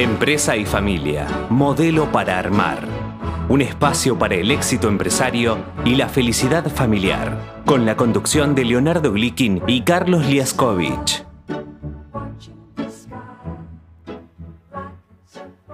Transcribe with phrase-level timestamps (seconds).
[0.00, 2.86] Empresa y familia, modelo para armar.
[3.48, 7.64] Un espacio para el éxito empresario y la felicidad familiar.
[7.66, 11.26] Con la conducción de Leonardo Glikin y Carlos Liaskovich.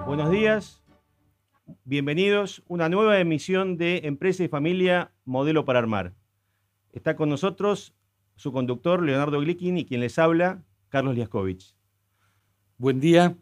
[0.06, 0.82] Buenos días,
[1.84, 6.14] bienvenidos a una nueva emisión de Empresa y Familia, Modelo para Armar.
[6.92, 7.94] Está con nosotros
[8.36, 11.74] su conductor, Leonardo Glikin, y quien les habla, Carlos Liaskovich.
[12.78, 13.36] Buen día.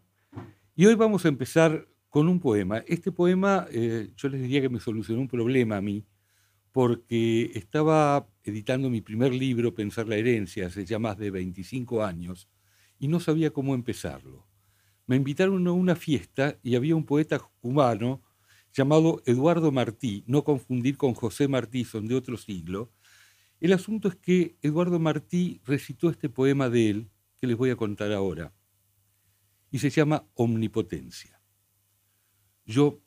[0.82, 2.78] Y hoy vamos a empezar con un poema.
[2.88, 6.04] Este poema eh, yo les diría que me solucionó un problema a mí,
[6.72, 12.48] porque estaba editando mi primer libro, Pensar la herencia, hace ya más de 25 años,
[12.98, 14.48] y no sabía cómo empezarlo.
[15.06, 18.20] Me invitaron a una fiesta y había un poeta cubano
[18.72, 22.90] llamado Eduardo Martí, no confundir con José Martí, son de otro siglo.
[23.60, 27.76] El asunto es que Eduardo Martí recitó este poema de él, que les voy a
[27.76, 28.52] contar ahora
[29.72, 31.40] y se llama omnipotencia.
[32.66, 33.00] Yo,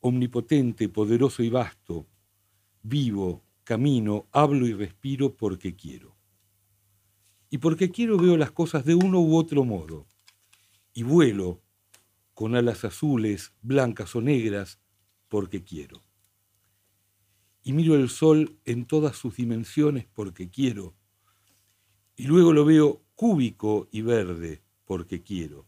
[0.00, 2.06] omnipotente, poderoso y vasto,
[2.82, 6.14] vivo, camino, hablo y respiro porque quiero.
[7.48, 10.06] Y porque quiero veo las cosas de uno u otro modo.
[10.92, 11.62] Y vuelo
[12.34, 14.78] con alas azules, blancas o negras,
[15.28, 16.02] porque quiero.
[17.62, 20.94] Y miro el sol en todas sus dimensiones porque quiero.
[22.14, 24.61] Y luego lo veo cúbico y verde
[24.92, 25.66] porque quiero.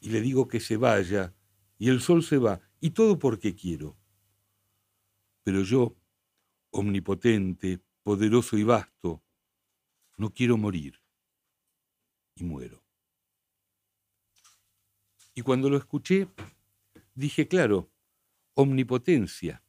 [0.00, 1.36] Y le digo que se vaya,
[1.78, 3.96] y el sol se va, y todo porque quiero.
[5.44, 5.96] Pero yo,
[6.72, 9.22] omnipotente, poderoso y vasto,
[10.16, 11.00] no quiero morir,
[12.34, 12.82] y muero.
[15.36, 16.26] Y cuando lo escuché,
[17.14, 17.92] dije, claro,
[18.54, 19.62] omnipotencia,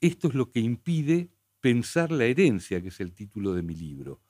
[0.00, 4.20] esto es lo que impide pensar la herencia, que es el título de mi libro,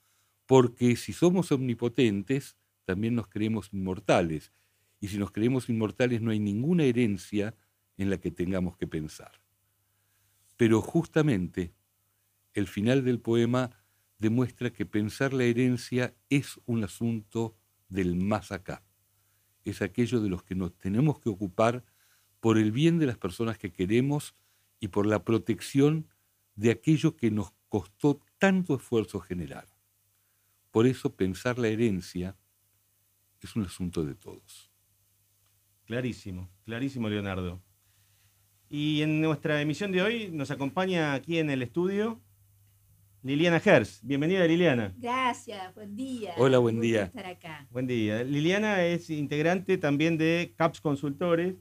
[0.45, 4.53] porque si somos omnipotentes, también nos creemos inmortales.
[5.01, 7.55] Y si nos creemos inmortales no hay ninguna herencia
[7.99, 9.33] en la que tengamos que pensar.
[10.57, 11.75] Pero justamente
[12.55, 13.71] el final del poema
[14.19, 17.57] demuestra que pensar la herencia es un asunto
[17.89, 18.83] del más acá.
[19.65, 21.85] Es aquello de los que nos tenemos que ocupar
[22.41, 24.35] por el bien de las personas que queremos
[24.81, 26.09] y por la protección
[26.55, 29.67] de aquello que nos costó tanto esfuerzo generar.
[30.71, 32.37] Por eso pensar la herencia
[33.43, 34.73] es un asunto de todos.
[35.85, 37.63] Clarísimo, clarísimo, Leonardo.
[38.69, 42.21] Y en nuestra emisión de hoy nos acompaña aquí en el estudio
[43.27, 44.01] Liliana Gers.
[44.05, 44.95] Bienvenida, Liliana.
[44.97, 46.35] Gracias, buen día.
[46.37, 47.07] Hola, buen día.
[47.07, 47.67] Estar acá.
[47.73, 48.23] Buen día.
[48.23, 51.57] Liliana es integrante también de CAPS Consultores.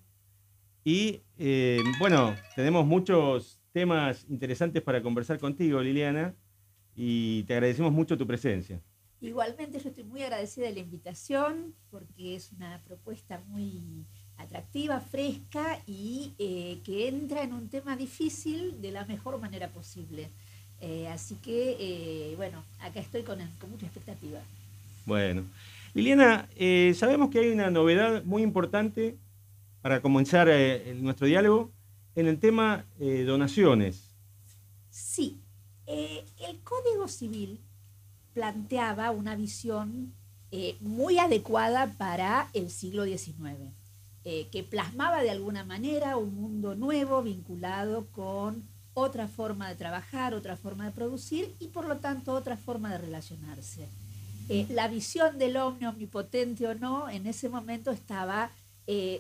[0.84, 6.36] Y eh, bueno, tenemos muchos temas interesantes para conversar contigo, Liliana,
[6.96, 8.80] y te agradecemos mucho tu presencia.
[9.26, 14.06] Igualmente yo estoy muy agradecida de la invitación porque es una propuesta muy
[14.38, 20.30] atractiva, fresca y eh, que entra en un tema difícil de la mejor manera posible.
[20.80, 24.40] Eh, así que, eh, bueno, acá estoy con, con, mucha expectativa.
[25.08, 25.44] Bueno,
[25.96, 26.48] Liliana,
[26.94, 29.16] sabemos que hay una novedad muy importante
[29.82, 30.50] para comenzar
[30.98, 31.72] nuestro diálogo
[32.16, 34.16] en el tema donaciones.
[34.90, 35.40] Sí,
[35.88, 37.60] el Código Civil
[38.36, 40.14] planteaba una visión
[40.52, 43.72] eh, muy adecuada para el siglo XIX,
[44.26, 50.34] eh, que plasmaba de alguna manera un mundo nuevo vinculado con otra forma de trabajar,
[50.34, 53.88] otra forma de producir y por lo tanto otra forma de relacionarse.
[54.50, 58.52] Eh, la visión del hombre omnipotente o no en ese momento estaba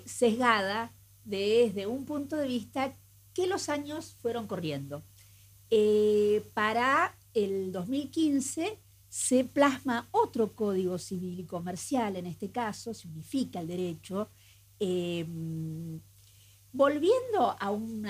[0.05, 0.91] sesgada
[1.23, 2.93] desde un punto de vista
[3.33, 5.01] que los años fueron corriendo.
[6.53, 8.77] para el 2015
[9.15, 14.29] se plasma otro código civil y comercial, en este caso, se unifica el derecho,
[14.77, 16.01] em,
[16.73, 18.03] volviendo a un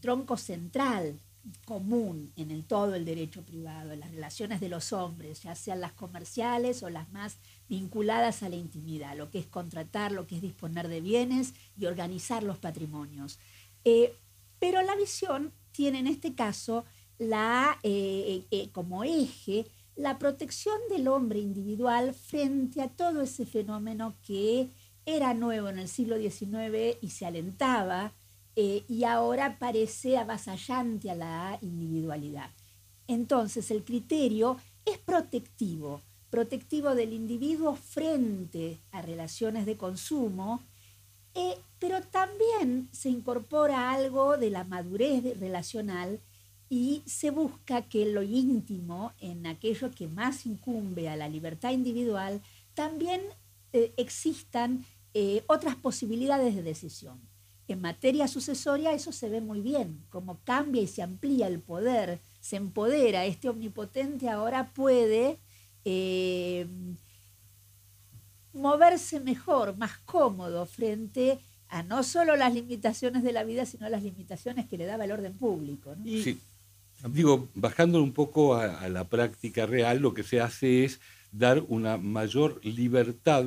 [0.00, 1.20] tronco central
[1.66, 5.82] común en el todo el derecho privado, en las relaciones de los hombres, ya sean
[5.82, 7.36] las comerciales o las más
[7.68, 11.84] vinculadas a la intimidad, lo que es contratar, lo que es disponer de bienes y
[11.84, 13.38] organizar los patrimonios.
[13.84, 14.16] Eh,
[14.58, 16.86] pero la visión tiene en este caso
[17.18, 19.66] la, eh, eh, como eje
[19.96, 24.70] la protección del hombre individual frente a todo ese fenómeno que
[25.04, 28.12] era nuevo en el siglo XIX y se alentaba
[28.54, 32.50] eh, y ahora parece avasallante a la individualidad.
[33.08, 36.00] Entonces el criterio es protectivo,
[36.30, 40.62] protectivo del individuo frente a relaciones de consumo,
[41.78, 46.20] pero también se incorpora algo de la madurez relacional
[46.70, 52.42] y se busca que lo íntimo, en aquello que más incumbe a la libertad individual,
[52.74, 53.22] también
[53.72, 54.84] eh, existan
[55.14, 57.18] eh, otras posibilidades de decisión.
[57.68, 62.18] En materia sucesoria eso se ve muy bien, como cambia y se amplía el poder,
[62.40, 65.38] se empodera, este omnipotente ahora puede
[65.84, 66.66] eh,
[68.52, 71.38] moverse mejor, más cómodo frente
[71.68, 75.04] a no solo las limitaciones de la vida, sino a las limitaciones que le daba
[75.04, 75.94] el orden público.
[76.04, 76.40] Sí.
[77.06, 80.98] Digo, bajando un poco a, la práctica real, lo que se hace es
[81.30, 83.44] dar una mayor libertad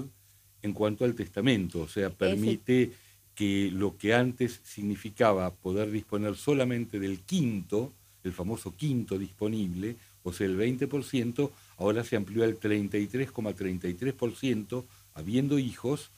[0.61, 2.91] en cuanto al testamento, o sea, permite
[3.35, 7.91] que lo que antes significaba poder disponer solamente del quinto,
[8.23, 14.83] el famoso quinto disponible, o sea, el 20%, ahora se amplió al 33,33%,
[15.15, 16.11] habiendo hijos,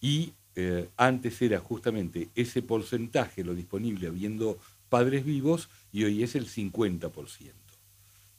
[0.00, 4.58] y eh, antes era justamente ese porcentaje lo disponible habiendo
[4.92, 7.54] padres vivos y hoy es el 50%.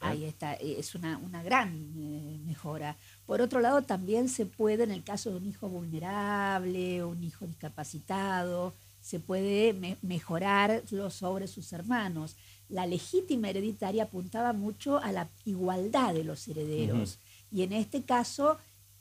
[0.02, 2.96] Ahí está, eh, es una, gran eh, mejora.
[3.26, 7.48] Por otro lado, también se puede, en el caso de un hijo vulnerable, un hijo
[7.48, 8.72] discapacitado,
[9.02, 12.36] se puede mejorarlo sobre sus hermanos.
[12.70, 17.18] La legítima hereditaria apuntaba mucho a la igualdad de los herederos.
[17.52, 18.60] Y en este caso,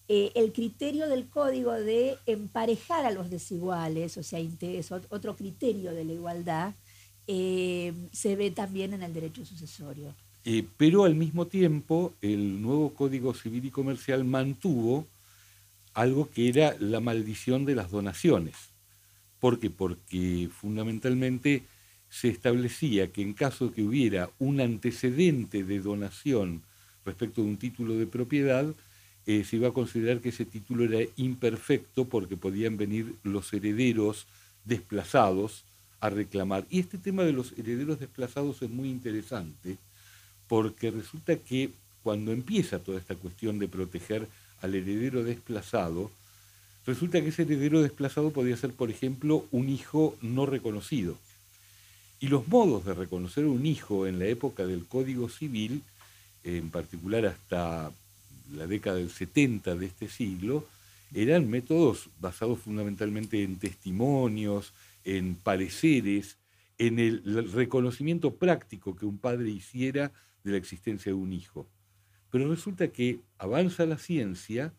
[0.09, 5.93] eh, el criterio del código de emparejar a los desiguales, o sea, es otro criterio
[5.93, 6.73] de la igualdad,
[7.27, 10.15] se ve también en el derecho sucesorio.
[10.45, 15.07] Eh, pero al mismo tiempo el nuevo Código Civil y Comercial mantuvo
[15.95, 18.57] algo que era la maldición de las donaciones.
[19.39, 19.71] ¿Por qué?
[19.71, 21.63] Porque fundamentalmente
[22.11, 26.63] se establecía que en caso de que hubiera un antecedente de donación
[27.05, 28.67] respecto de un título de propiedad,
[29.27, 34.27] eh, se iba a considerar que ese título era imperfecto porque podían venir los herederos
[34.65, 35.65] desplazados
[36.03, 36.67] a reclamar.
[36.69, 39.79] Y este tema de los herederos desplazados es muy interesante
[40.49, 41.71] porque resulta que
[42.03, 44.27] cuando empieza toda esta cuestión de proteger
[44.61, 46.11] al heredero desplazado,
[46.85, 51.17] resulta que ese heredero desplazado podía ser, por ejemplo, un hijo no reconocido.
[52.19, 55.83] Y los modos de reconocer un hijo en la época del Código Civil,
[56.43, 57.93] en particular hasta
[58.53, 60.67] la década del 70 de este siglo,
[61.15, 64.73] eran métodos basados fundamentalmente en testimonios,
[65.05, 66.39] en pareceres,
[66.79, 70.13] en el reconocimiento práctico que un padre hiciera
[70.45, 71.69] de la existencia de un hijo.
[72.31, 74.75] Pero resulta que avanza la ciencia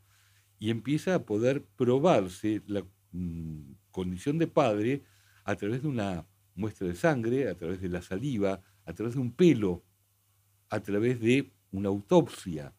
[0.60, 5.04] y empieza a poder probarse la mm, condición de padre
[5.44, 9.22] a través de una muestra de sangre, a través de la saliva, a través de
[9.22, 9.84] un pelo,
[10.70, 12.74] a través de una autopsia.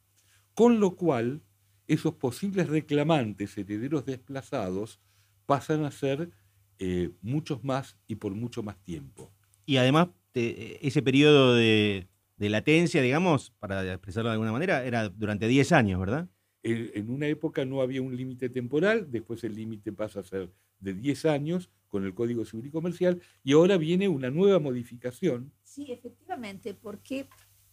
[0.55, 1.43] Con lo cual,
[1.87, 5.01] esos posibles reclamantes, herederos desplazados,
[5.47, 6.31] pasan a ser
[6.79, 9.31] eh, muchos más y por mucho más tiempo.
[9.67, 15.47] Y además, ese periodo de, de latencia, digamos, para expresarlo de alguna manera, era durante
[15.47, 16.29] 10 años, ¿verdad?
[16.63, 20.51] En una época no había un límite temporal, después el límite pasa a ser
[20.81, 25.53] de 10 años con el Código Civil y Comercial, y ahora viene una nueva modificación.
[25.63, 27.27] Sí, efectivamente, porque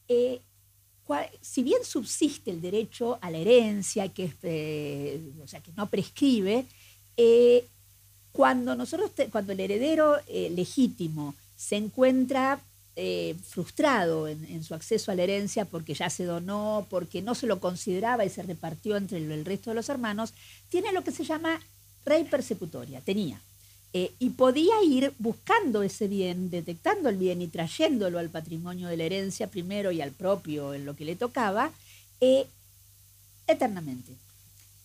[0.08, 0.42] eh,
[1.42, 6.66] si bien subsiste el derecho a la herencia, que, eh, o sea, que no prescribe,
[7.18, 7.68] eh,
[8.32, 12.60] cuando, nosotros cuando el heredero legítimo se encuentra
[12.98, 17.48] eh, frustrado en, su acceso a la herencia porque ya se donó, porque no se
[17.48, 20.34] lo consideraba y se repartió entre el, resto de los hermanos,
[20.70, 21.62] tiene lo que se llama
[22.04, 23.40] rey persecutoria, tenía.
[23.94, 28.98] Eh, y podía ir buscando ese bien, detectando el bien y trayéndolo al patrimonio de
[28.98, 31.72] la herencia primero y al propio en lo que le tocaba,
[32.20, 32.46] eh,
[33.48, 34.12] eternamente.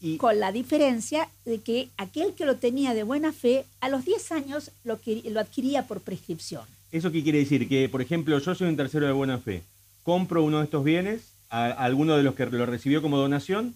[0.01, 4.05] Y, con la diferencia de que aquel que lo tenía de buena fe, a los
[4.05, 4.99] 10 años lo,
[5.31, 6.63] lo adquiría por prescripción.
[6.93, 7.69] ¿Eso qué quiere decir?
[7.69, 9.63] Que, por ejemplo, yo soy un tercero de buena fe,
[10.03, 13.75] compro uno de estos bienes a, alguno de los que lo recibió como donación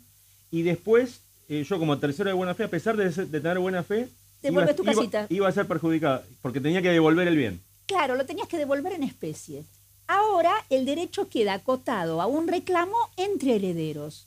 [0.51, 4.09] y después eh, yo como tercero de buena fe, a pesar de, tener buena fe,
[4.43, 5.27] iba, tu casita.
[5.29, 7.61] Iba, a ser perjudicado porque tenía que devolver el bien.
[7.87, 9.65] Claro, lo tenías que devolver en especie.
[10.07, 14.27] Ahora el derecho queda acotado a un reclamo entre herederos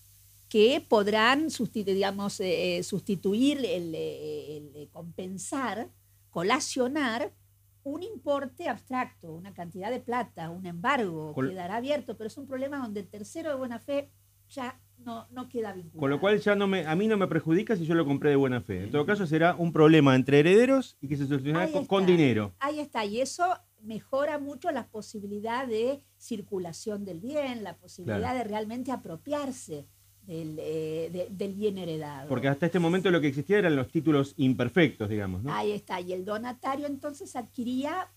[0.53, 5.89] que podrán digamos, eh, eh, sustituir, el, compensar,
[6.29, 7.33] colacionar
[7.81, 12.77] un importe abstracto, una cantidad de plata, un embargo, quedará abierto, pero es un problema
[12.77, 14.11] donde el tercero de buena fe
[14.47, 15.99] ya no, no queda vinculado.
[15.99, 18.29] Con lo cual ya no me, a mí no me perjudica si yo lo compré
[18.29, 18.83] de buena fe.
[18.83, 22.53] En todo caso será un problema entre herederos y que se solucionará con, dinero.
[22.59, 23.43] Ahí está, y eso
[23.81, 29.87] mejora mucho la posibilidad de circulación del bien, la posibilidad de realmente apropiarse
[30.27, 32.29] eh, del, bien heredado.
[32.29, 35.43] Porque hasta este momento lo que existía eran los títulos imperfectos, digamos.
[35.47, 38.09] Ahí está, y el donatario entonces adquiría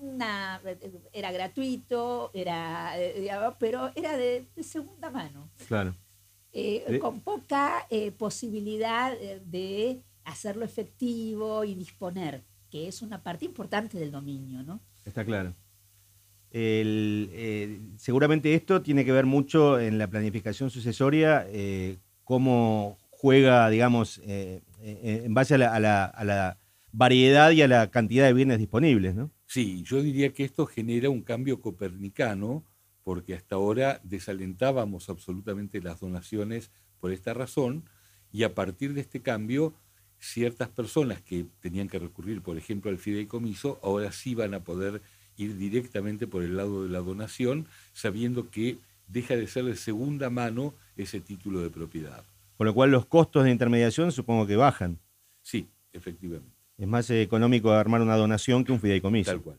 [0.00, 0.60] una,
[1.12, 5.50] era gratuito, era, eh, pero era de, segunda mano.
[5.68, 5.94] Claro.
[6.52, 13.98] eh, con poca eh, posibilidad de hacerlo efectivo y disponer, que es una parte importante
[13.98, 14.80] del dominio, ¿no?
[15.04, 15.54] Está claro.
[16.52, 21.46] Seguramente esto tiene que ver mucho en la planificación sucesoria,
[22.24, 26.58] cómo juega, digamos, en base a la,
[26.92, 29.30] variedad y a la cantidad de bienes disponibles, ¿no?
[29.46, 32.64] Sí, yo diría que esto genera un cambio copernicano,
[33.02, 37.84] porque hasta ahora desalentábamos absolutamente las donaciones por esta razón,
[38.30, 39.74] y a partir de este cambio,
[40.18, 45.00] ciertas personas que tenían que recurrir, por ejemplo, al fideicomiso, ahora sí van a poder
[45.42, 50.30] ir directamente por el lado de la donación, sabiendo que deja de ser de segunda
[50.30, 52.24] mano ese título de propiedad.
[52.56, 54.98] Con lo cual los costos de intermediación supongo que bajan.
[55.42, 56.50] Sí, efectivamente.
[56.78, 59.30] Es más económico armar una donación que un fideicomiso.
[59.30, 59.58] Tal cual.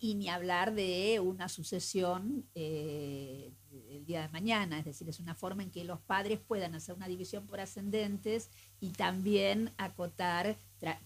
[0.00, 3.50] Y, ni hablar de una sucesión eh,
[3.90, 6.94] el día de mañana, es decir, es una forma en que los padres puedan hacer
[6.94, 8.48] una división por ascendentes
[8.80, 10.56] y también acotar,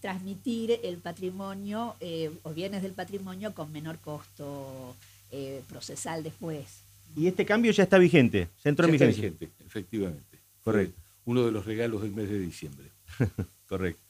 [0.01, 4.95] transmitir el patrimonio eh, o bienes del patrimonio con menor costo
[5.31, 6.81] eh, procesal después.
[7.15, 9.23] Y este cambio ya está vigente, ya entró en vigencia.
[9.23, 10.37] vigente, efectivamente.
[10.63, 10.99] Correcto.
[11.25, 12.87] Uno de los regalos del mes de diciembre.
[13.67, 14.01] Correcto.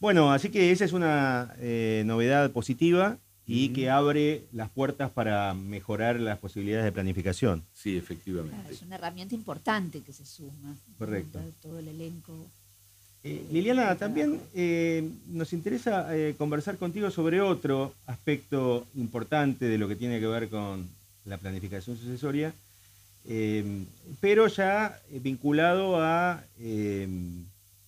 [0.00, 1.54] Bueno, así que esa es una
[2.04, 3.18] novedad positiva
[3.50, 7.64] y que abre las puertas para mejorar las posibilidades de planificación.
[7.72, 8.74] Sí, efectivamente.
[8.74, 10.76] es una herramienta importante que se suma.
[10.98, 11.40] Correcto.
[11.62, 12.46] Todo el elenco.
[13.24, 19.88] Eh, Liliana, también eh, nos interesa eh, conversar contigo sobre otro aspecto importante de lo
[19.88, 20.86] que tiene que ver con
[21.24, 22.54] la planificación sucesoria,
[24.20, 26.42] pero ya vinculado a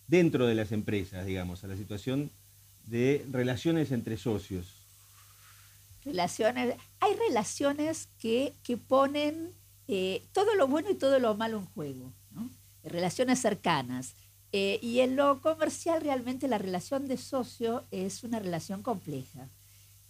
[0.07, 2.31] dentro de las empresas, digamos, a la situación
[2.87, 4.80] de relaciones entre socios.
[6.05, 8.55] Relaciones, hay relaciones que,
[8.89, 9.53] ponen
[9.89, 12.13] eh, todo lo bueno y todo lo malo en juego,
[12.85, 14.15] relaciones cercanas.
[14.53, 19.49] Eh, y en lo comercial realmente la relación de socio es una relación compleja.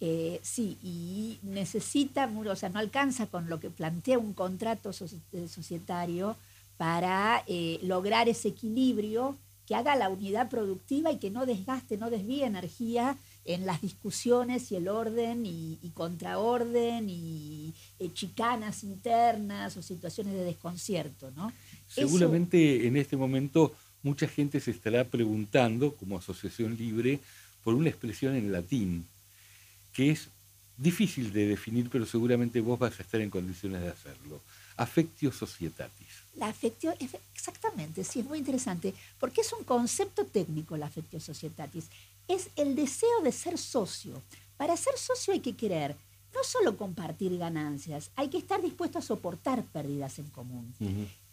[0.00, 6.36] Eh, sí, y necesita, o sea, no alcanza con lo que plantea un contrato societario
[6.78, 7.44] para
[7.82, 13.16] lograr ese equilibrio que haga la unidad productiva y que no desgaste, no desvíe energía
[13.44, 20.44] en las discusiones y el orden y, contraorden y eh, chicanas internas o situaciones de
[20.44, 21.30] desconcierto.
[21.32, 21.52] ¿no?
[21.88, 27.20] Seguramente en este momento mucha gente se estará preguntando, como asociación libre,
[27.64, 29.06] por una expresión en latín,
[29.92, 30.28] que es
[30.76, 34.40] difícil de definir, pero seguramente vos vas a estar en condiciones de hacerlo.
[34.76, 36.08] Affectio societatis.
[36.36, 36.94] La affectio,
[37.34, 41.90] exactamente, sí, es muy interesante, porque es un concepto técnico la affectio societatis
[42.30, 44.22] es el deseo de ser socio.
[44.56, 45.96] Para ser socio hay que querer
[46.34, 50.72] no solo compartir ganancias, hay que estar dispuesto a soportar pérdidas en común.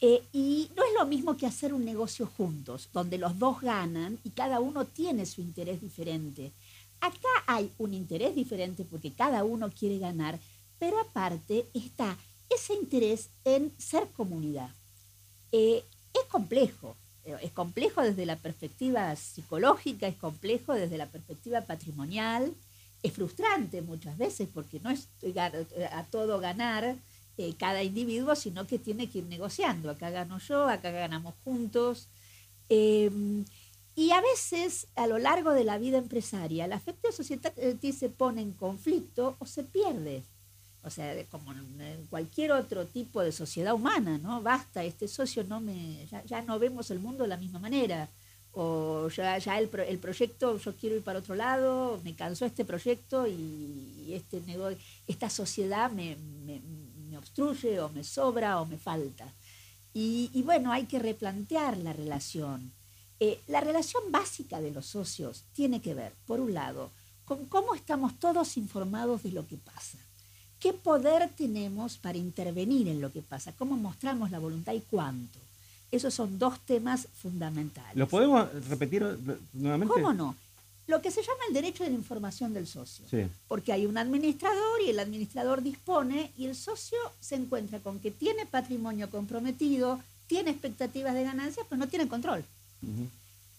[0.02, 4.18] Eh, y no es lo mismo que hacer un negocio juntos, donde los dos ganan
[4.24, 6.52] y cada uno tiene su interés diferente.
[7.00, 10.40] Acá hay un interés diferente porque cada uno quiere ganar,
[10.80, 12.18] pero aparte está
[12.50, 14.72] ese interés en ser comunidad.
[15.52, 16.96] Eh, es complejo,
[17.42, 22.54] es complejo desde la perspectiva psicológica, es complejo desde la perspectiva patrimonial,
[23.04, 25.08] es frustrante muchas veces porque no es
[25.92, 26.96] a todo ganar
[27.38, 29.92] eh, cada individuo, sino que tiene que ir negociando.
[29.92, 32.08] Acá gano yo, acá ganamos juntos.
[32.68, 33.46] Em,
[33.96, 37.94] y a veces, a lo largo de la vida empresaria, el afecto de sociedad eh,
[37.94, 40.24] se pone en conflicto o se pierde.
[40.84, 44.42] O sea, como en cualquier otro tipo de sociedad humana, ¿no?
[44.42, 48.10] Basta, este socio no me, ya, no vemos el mundo de la misma manera.
[48.54, 52.66] O ya, ya el, el, proyecto, yo quiero ir para otro lado, me cansó este
[52.66, 54.42] proyecto y, este
[55.08, 56.18] esta sociedad me,
[57.18, 59.34] obstruye o me sobra o me falta.
[59.94, 62.72] Y, bueno, hay que replantear la relación.
[63.20, 66.92] Eh, la relación básica de los socios tiene que ver, por un lado,
[67.26, 69.98] con cómo estamos todos informados de lo que pasa.
[70.60, 73.54] ¿Qué poder tenemos para intervenir en lo que pasa?
[73.54, 75.40] ¿Cómo mostramos la voluntad y cuánto?
[75.92, 77.96] Esos son dos temas fundamentales.
[77.96, 79.04] ¿Los podemos repetir
[79.54, 79.94] nuevamente?
[79.94, 80.36] ¿Cómo no?
[80.88, 83.06] Lo que se llama el derecho de la información del socio.
[83.48, 88.10] Porque hay un administrador y el administrador dispone y el socio se encuentra con que
[88.12, 92.44] tiene patrimonio comprometido, tiene expectativas de ganancias, pero no tiene control.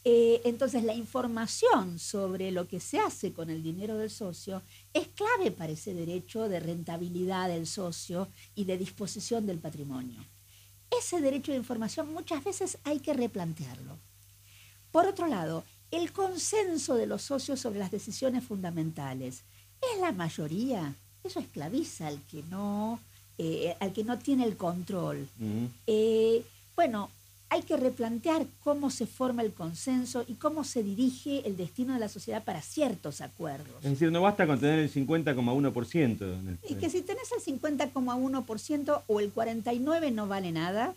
[0.05, 4.63] Eh, entonces, la información sobre lo que se hace con el dinero del socio
[4.95, 10.25] es clave para ese derecho de rentabilidad del socio y de disposición del patrimonio.
[10.91, 13.99] Ese derecho de información muchas veces hay que replantearlo.
[14.91, 19.43] Por otro lado, el consenso de los socios sobre las decisiones fundamentales
[19.81, 20.95] es la mayoría.
[21.25, 23.01] Eso esclaviza al que no,
[23.37, 25.29] eh, al que no tiene el control.
[25.87, 27.11] Eh, bueno,
[27.51, 32.01] hay que replantear cómo se forma el consenso y cómo se dirige el destino de
[32.01, 33.77] la sociedad para ciertos acuerdos.
[33.83, 36.59] Es decir, no basta con tener el 50,1%.
[36.69, 40.95] Y que si tenés el 50,1% o el 49% no vale nada,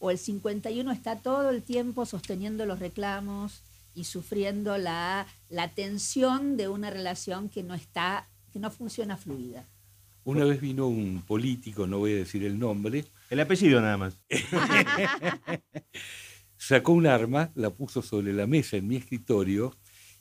[0.00, 3.62] o el 51% está todo el tiempo sosteniendo los reclamos
[3.94, 9.64] y sufriendo la, la tensión de una relación que no está, que no funciona fluida.
[10.24, 13.06] Una vez vino un político, no voy a decir el nombre.
[13.30, 14.18] El apellido nada más.
[16.56, 19.74] Sacó un arma, la puso sobre la mesa en mi escritorio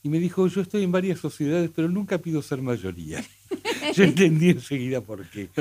[0.03, 3.23] y me dijo, yo estoy en varias sociedades, pero nunca pido ser mayoría.
[3.93, 5.49] Yo entendí enseguida por qué.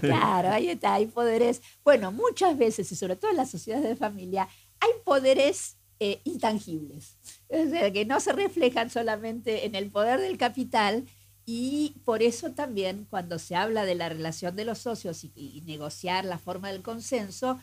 [0.00, 1.62] Claro, ahí está, hay poderes.
[1.82, 4.48] Bueno, muchas veces, y sobre todo en las sociedades de familia,
[4.80, 7.16] hay poderes eh, intangibles,
[7.48, 11.06] o sea, que no se reflejan solamente en el poder del capital,
[11.46, 16.24] y por eso también cuando se habla de la relación de los socios y, negociar
[16.24, 17.60] la forma del consenso,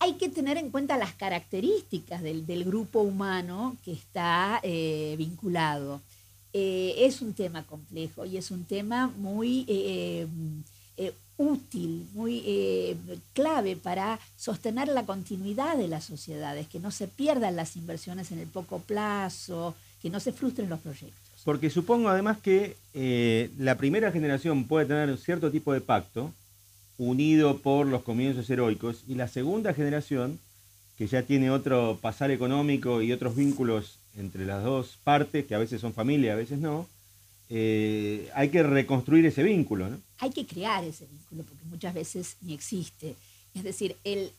[0.00, 6.00] hay que tener en cuenta las características del, grupo humano que está eh, vinculado.
[6.52, 10.26] Eh, es un tema complejo y es un tema muy eh,
[11.36, 12.96] útil, muy
[13.32, 18.40] clave para sostener la continuidad de las sociedades, que no se pierdan las inversiones en
[18.40, 21.27] el poco plazo, que no se frustren los proyectos.
[21.48, 26.30] Porque supongo además que eh, la primera generación puede tener cierto tipo de pacto,
[26.98, 30.38] unido por los comienzos heroicos, y la segunda generación,
[30.98, 35.58] que ya tiene otro pasar económico y otros vínculos entre las dos partes, que a
[35.58, 36.86] veces son familia, a veces no,
[37.48, 39.88] eh, hay que reconstruir ese vínculo.
[39.88, 39.96] ¿no?
[40.18, 43.14] Hay que crear ese vínculo, porque muchas veces ni existe.
[43.54, 43.96] Es decir,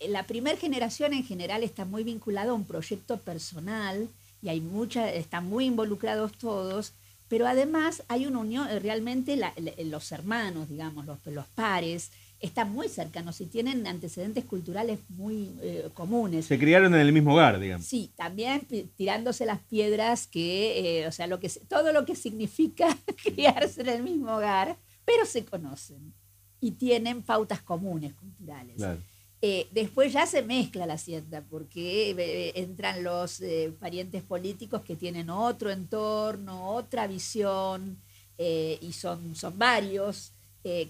[0.07, 4.07] la primera generación en general está muy vinculada a un proyecto personal,
[4.41, 6.93] y hay mucha, están muy involucrados todos,
[7.29, 9.39] pero además hay una unión, eh, realmente
[9.85, 15.89] los hermanos, digamos, los, los pares, están muy cercanos y tienen antecedentes culturales muy eh,
[15.93, 16.45] comunes.
[16.45, 17.85] Se criaron en el mismo hogar, digamos.
[17.85, 22.97] Sí, también tirándose las piedras que, eh, o sea, lo que, todo lo que significa
[23.23, 26.13] criarse en el mismo hogar, pero se conocen
[26.61, 28.75] y tienen pautas comunes culturales.
[28.77, 29.01] Claro.
[29.41, 34.97] Eh, después ya se mezcla la hacienda porque eh, entran los eh, parientes políticos que
[34.97, 37.97] tienen otro entorno, otra visión,
[38.41, 40.31] y son, son varios,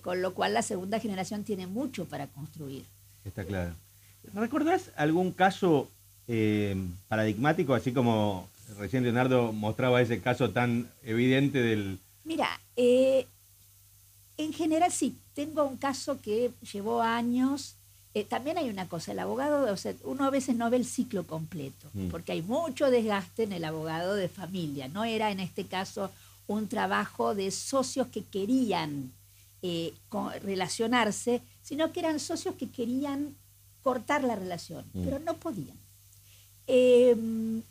[0.04, 2.86] con lo cual la segunda generación tiene mucho para construir.
[3.26, 3.74] Está claro.
[4.36, 5.90] ¿Recordás algún caso
[7.08, 11.98] paradigmático, así como recién Leonardo mostraba ese caso tan evidente del...
[12.24, 17.79] Mira, en general sí, tengo un caso que llevó años
[18.16, 20.86] eh, también hay una cosa, el abogado, o sea, uno a veces no ve el
[20.86, 22.08] ciclo completo, mm.
[22.08, 24.88] porque hay mucho desgaste en el abogado de familia.
[24.88, 26.10] No era en este caso
[26.48, 29.12] un trabajo de socios que querían
[29.62, 29.94] eh,
[30.42, 33.36] relacionarse, sino que eran socios que querían
[33.84, 35.04] cortar la relación, mm.
[35.04, 35.78] pero no podían.
[36.66, 37.62] Em,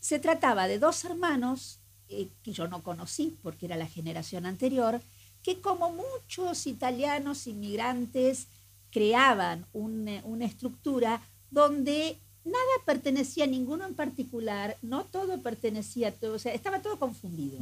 [0.00, 5.00] se trataba de dos hermanos eh, que yo no conocí porque era la generación anterior,
[5.42, 8.46] que como muchos italianos inmigrantes
[8.92, 16.34] creaban una estructura donde nada pertenecía a ninguno en particular, no todo pertenecía a todo,
[16.34, 17.58] o sea, estaba todo confundido.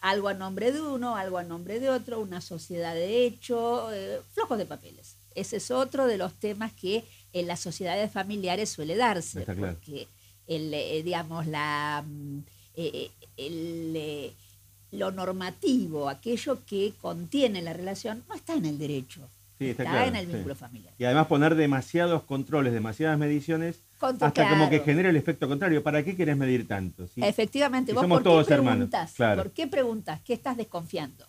[0.00, 4.20] Algo a nombre de uno, algo a nombre de otro, una sociedad de hecho, eh,
[4.34, 5.16] flojos de papeles.
[5.34, 10.06] Ese es otro de los temas que en las sociedades familiares suele darse, porque
[10.46, 12.38] el, eh, digamos, la, mm,
[12.76, 14.32] eh,
[14.92, 19.28] lo normativo, aquello que contiene la relación, no está en el derecho
[19.58, 20.94] está, en el vínculo familiar.
[20.98, 25.82] Y además poner demasiados controles, demasiadas mediciones, hasta como que genera el efecto contrario.
[25.82, 27.08] ¿Para qué querés medir tanto?
[27.16, 28.90] Efectivamente, vos somos todos hermanos.
[29.16, 30.20] ¿Por qué preguntas?
[30.22, 31.24] ¿Qué estás desconfiando?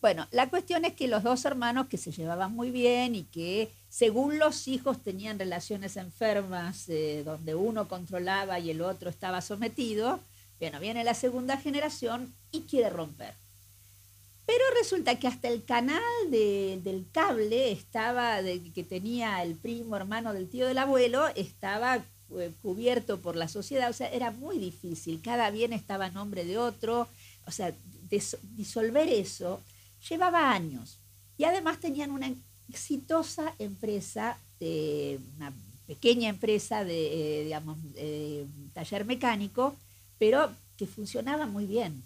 [0.00, 3.70] Bueno, la cuestión es que los dos hermanos que se llevaban muy bien y que
[3.88, 10.20] según los hijos tenían relaciones enfermas eh, donde uno controlaba y el otro estaba sometido,
[10.60, 13.34] bueno, viene la segunda generación y quiere romper.
[14.46, 20.32] Pero resulta que hasta el canal del cable estaba, de, que tenía el primo hermano
[20.32, 25.20] del tío del abuelo, estaba eh, cubierto por la sociedad, o sea, era muy difícil,
[25.20, 27.08] cada bien estaba a nombre de otro,
[27.44, 27.74] o sea,
[28.56, 29.60] disolver eso
[30.08, 30.98] llevaba años.
[31.36, 32.32] Y además tenían una
[32.68, 34.38] exitosa empresa,
[35.36, 35.52] una
[35.88, 37.78] pequeña empresa de, eh, digamos,
[38.74, 39.74] taller mecánico,
[40.18, 42.02] pero que funcionaba muy bien.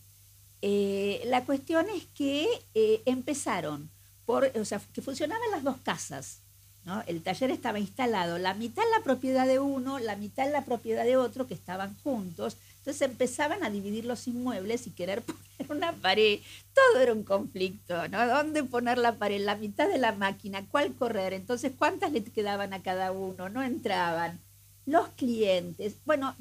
[0.62, 3.90] Eh, la cuestión es que eh, empezaron
[4.26, 6.40] por, o sea, que funcionaban las dos casas.
[7.06, 10.64] El taller estaba instalado, la mitad en la propiedad de uno, la mitad en la
[10.64, 12.56] propiedad de otro, que estaban juntos.
[12.78, 16.40] Entonces empezaban a dividir los inmuebles y querer poner una pared.
[16.74, 18.26] Todo era un conflicto, ¿no?
[18.26, 19.40] ¿Dónde poner la pared?
[19.40, 21.34] La mitad de la máquina, ¿cuál correr?
[21.34, 23.48] Entonces, ¿cuántas le quedaban a cada uno?
[23.50, 24.40] No entraban.
[24.86, 26.34] Los clientes, bueno,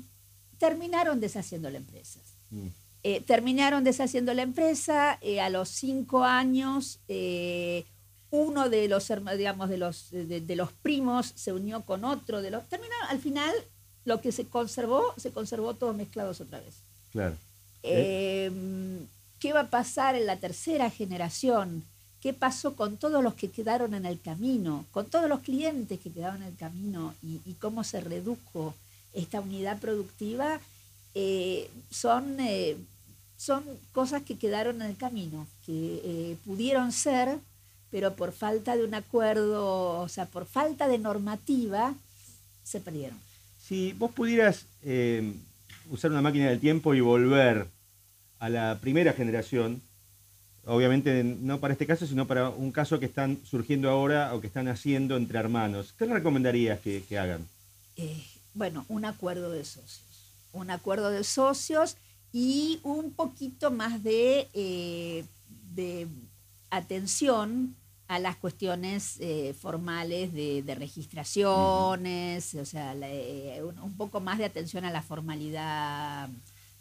[0.57, 2.19] terminaron deshaciendo la empresa.
[2.49, 2.69] Mm.
[3.01, 7.85] Eh, terminaron deshaciendo la empresa, eh, a los cinco años eh,
[8.29, 12.67] uno de los, digamos, de los, de, los primos se unió con otro de los...
[12.67, 13.55] Terminaron, al final,
[14.03, 16.75] lo que se conservó, se conservó todos mezclados otra vez.
[17.11, 17.37] Claro.
[17.81, 21.85] ¿Qué va a pasar en la tercera generación?
[22.21, 24.85] ¿Qué pasó con todos los que quedaron en el camino?
[24.91, 28.75] Con todos los clientes que quedaron en el camino y, y cómo se redujo
[29.13, 30.59] esta unidad productiva?
[31.15, 32.77] Eh, son, eh,
[33.37, 37.37] son cosas que quedaron en el camino, que eh, pudieron ser,
[37.91, 41.95] pero por falta de un acuerdo, o sea, por falta de normativa,
[42.63, 43.17] se perdieron.
[43.59, 44.65] Si vos pudieras
[45.89, 47.67] usar una máquina del tiempo y volver
[48.39, 49.81] a la primera generación,
[50.65, 54.47] obviamente no para este caso, sino para un caso que están surgiendo ahora o que
[54.47, 57.47] están haciendo entre hermanos, ¿qué recomendarías que, que hagan?
[58.53, 60.08] bueno, un acuerdo de socios
[60.53, 61.97] un acuerdo de socios
[62.31, 65.25] y un poquito más de, eh,
[65.73, 66.07] de
[66.69, 67.75] atención
[68.09, 74.83] a las cuestiones eh, formales de, registraciones, o sea, eh, un, poco más de atención
[74.83, 76.27] a la formalidad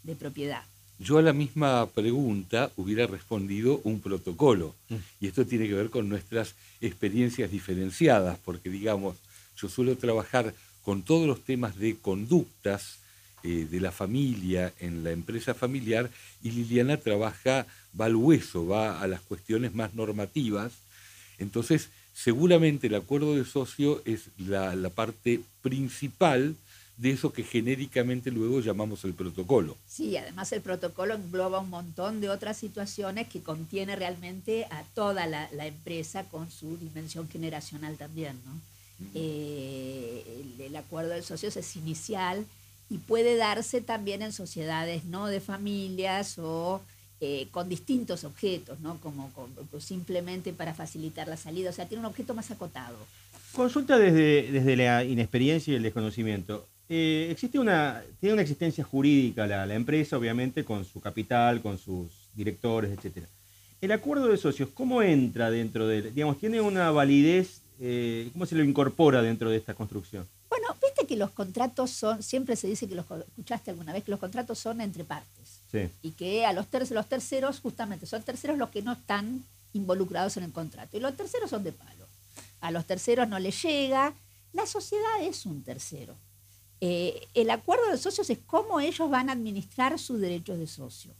[0.03, 0.63] de propiedad.
[0.97, 4.73] Yo a la misma pregunta hubiera respondido un protocolo,
[5.21, 9.15] y esto tiene que ver con nuestras experiencias diferenciadas, porque digamos,
[9.55, 10.53] yo suelo trabajar
[10.83, 12.97] con todos los temas de conductas,
[13.43, 16.09] eh, de la familia en la empresa familiar
[16.43, 17.65] y Liliana trabaja,
[17.99, 20.73] va al hueso, va a las cuestiones más normativas.
[21.37, 26.55] Entonces, seguramente el acuerdo de socio es la, parte principal
[26.97, 29.77] de eso que genéricamente luego llamamos el protocolo.
[29.87, 35.27] Sí, además el protocolo engloba un montón de otras situaciones que contiene realmente a toda
[35.27, 38.37] la, empresa con su dimensión generacional también.
[38.45, 38.59] ¿no?
[39.15, 42.45] Eh, el, el, acuerdo de socios es inicial,
[42.89, 46.81] y puede darse también en sociedades no de familias o
[47.21, 48.97] eh, con distintos objetos, ¿no?
[49.01, 49.29] Como,
[49.79, 51.69] simplemente para facilitar la salida.
[51.69, 52.97] O sea, tiene un objeto más acotado.
[53.51, 56.65] Consulta desde, desde la inexperiencia y el desconocimiento.
[56.87, 61.77] Eh, existe una, tiene una existencia jurídica la, la, empresa, obviamente, con su capital, con
[61.77, 63.25] sus directores, etc.
[63.81, 68.55] El acuerdo de socios, ¿cómo entra dentro de, digamos, tiene una validez, eh, cómo se
[68.55, 70.25] lo incorpora dentro de esta construcción?
[71.09, 74.59] Que los contratos son, siempre se dice que los escuchaste alguna vez, que los contratos
[74.59, 75.59] son entre partes.
[76.03, 79.43] Y que a los, los terceros, justamente, son terceros los que no están
[79.73, 80.95] involucrados en el contrato.
[80.95, 82.05] Y los terceros son de palo.
[82.61, 84.13] A los terceros no les llega.
[84.53, 86.13] La sociedad es un tercero.
[86.79, 91.11] Eh, el acuerdo de socios es cómo ellos van a administrar sus derechos de socio.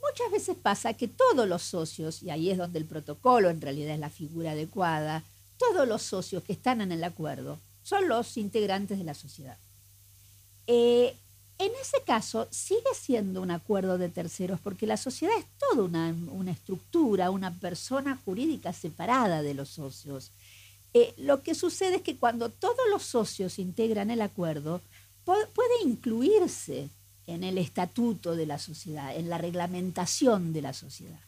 [0.00, 3.94] Muchas veces pasa que todos los socios, y ahí es donde el protocolo en realidad
[3.94, 5.22] es la figura adecuada,
[5.58, 9.56] todos los socios que están en el acuerdo son los integrantes de la sociedad.
[10.66, 11.14] Eh,
[11.56, 16.50] en ese caso, sigue siendo un acuerdo de terceros porque la sociedad es toda una,
[16.50, 20.32] estructura, una persona jurídica separada de los socios.
[20.94, 24.80] Eh, lo que sucede es que cuando todos los socios integran el acuerdo,
[25.24, 26.88] puede incluirse
[27.28, 31.20] en el estatuto de la sociedad, en la reglamentación de la sociedad.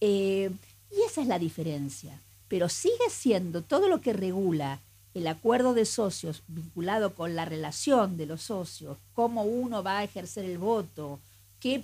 [0.00, 0.52] Eh,
[0.92, 2.20] y esa es la diferencia.
[2.46, 4.80] Pero sigue siendo todo lo que regula
[5.14, 10.04] el acuerdo de socios vinculado con la relación de los socios, cómo uno va a
[10.04, 11.18] ejercer el voto,
[11.60, 11.82] qué,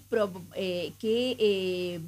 [0.55, 2.01] eh, eh,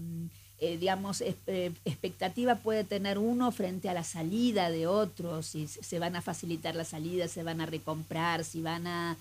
[0.61, 6.16] eh, digamos, expectativa puede tener uno frente a la salida de otros, si se van
[6.16, 9.16] a facilitar la salida, se van a recomprar, si van a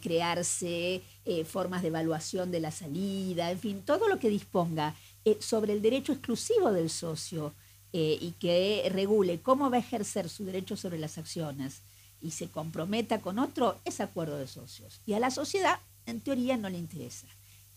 [0.00, 1.02] crearse
[1.44, 4.94] formas de evaluación de la salida, en fin, todo lo que disponga
[5.40, 7.52] sobre el derecho exclusivo del socio
[7.94, 11.82] eh, y que regule cómo va a ejercer su derecho sobre las acciones
[12.22, 15.00] y se comprometa con otro, es acuerdo de socios.
[15.04, 17.26] Y a la sociedad, en teoría, no le interesa.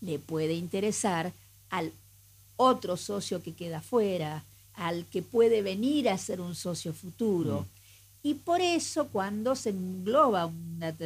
[0.00, 1.32] Le puede interesar
[1.68, 1.92] al
[2.56, 7.62] otro socio que queda fuera, al que puede venir a ser un socio futuro.
[7.62, 8.28] Mm.
[8.28, 10.96] Y por eso cuando se engloba una,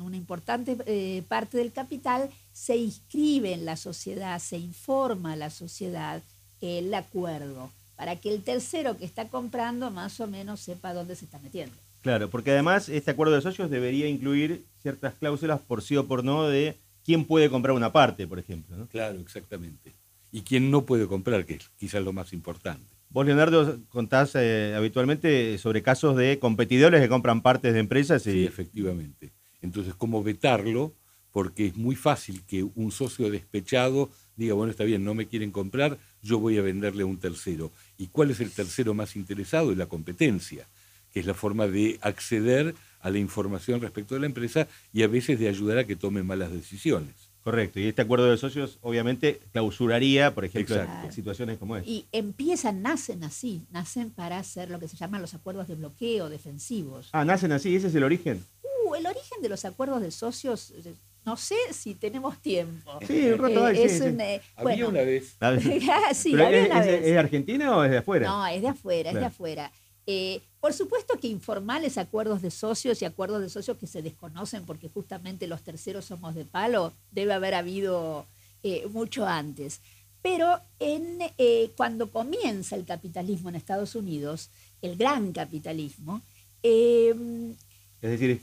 [0.00, 5.50] una importante eh, parte del capital, se inscribe en la sociedad, se informa a la
[5.50, 6.22] sociedad
[6.60, 11.24] el acuerdo para que el tercero que está comprando más o menos sepa dónde se
[11.24, 11.74] está metiendo.
[12.00, 16.22] Claro, porque además este acuerdo de socios debería incluir ciertas cláusulas por sí o por
[16.22, 18.86] no de quién puede comprar una parte, por ejemplo.
[18.92, 19.94] Claro, exactamente.
[20.30, 22.86] Y quién no puede comprar, que es quizás lo más importante.
[23.10, 28.32] Vos, Leonardo, contás eh, habitualmente sobre casos de competidores que compran partes de empresas y...
[28.32, 29.32] Sí, efectivamente.
[29.60, 30.94] Entonces, ¿cómo vetarlo?
[31.32, 35.50] Porque es muy fácil que un socio despechado diga, bueno, está bien, no me quieren
[35.50, 37.70] comprar, yo voy a venderle a un tercero.
[37.96, 39.72] ¿Y cuál es el tercero más interesado?
[39.72, 40.66] Es la competencia,
[41.12, 45.08] que es la forma de acceder a la información respecto de la empresa y a
[45.08, 47.28] veces de ayudar a que tome malas decisiones.
[47.48, 51.12] Correcto, y este acuerdo de socios obviamente clausuraría, por ejemplo, Exacto.
[51.12, 51.88] situaciones como esta.
[51.88, 56.28] Y empiezan, nacen así, nacen para hacer lo que se llaman los acuerdos de bloqueo
[56.28, 57.08] defensivos.
[57.12, 58.44] Ah, nacen así, ese es el origen.
[58.84, 60.74] Uh, el origen de los acuerdos de socios,
[61.24, 62.98] no sé si tenemos tiempo.
[63.06, 64.04] Sí, un rato Eh, hay, es sí.
[64.04, 65.62] un, eh, Había bueno, una vez, A ver.
[66.14, 66.88] sí, Pero había ¿es, una vez.
[67.00, 68.28] es de Argentina o es de afuera?
[68.28, 69.72] No, es de afuera, es de afuera.
[70.06, 74.64] Eh, por supuesto que informales acuerdos de socios y acuerdos de socios que se desconocen
[74.64, 78.26] porque justamente los terceros somos de palo, debe haber habido
[78.62, 79.80] eh, mucho antes.
[80.22, 84.50] Pero en, eh, cuando comienza el capitalismo en Estados Unidos,
[84.82, 86.22] el gran capitalismo,
[86.62, 87.14] eh,
[88.02, 88.40] Es decir,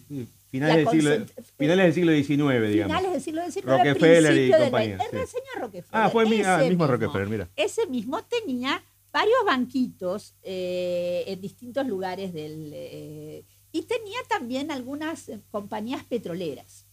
[0.59, 2.97] finales, del siglo, concent- finales del siglo XIX, digamos.
[2.97, 5.31] finales del siglo XIX, Rockefeller y compañía, 20, el sí.
[5.37, 5.89] señor Rockefeller.
[6.05, 7.49] Ah, fue mi- ah, el mismo Rockefeller, mira.
[7.55, 12.71] Ese mismo tenía varios banquitos eh, en distintos lugares del...
[12.73, 16.85] eh, y tenía también algunas eh, compañías petroleras.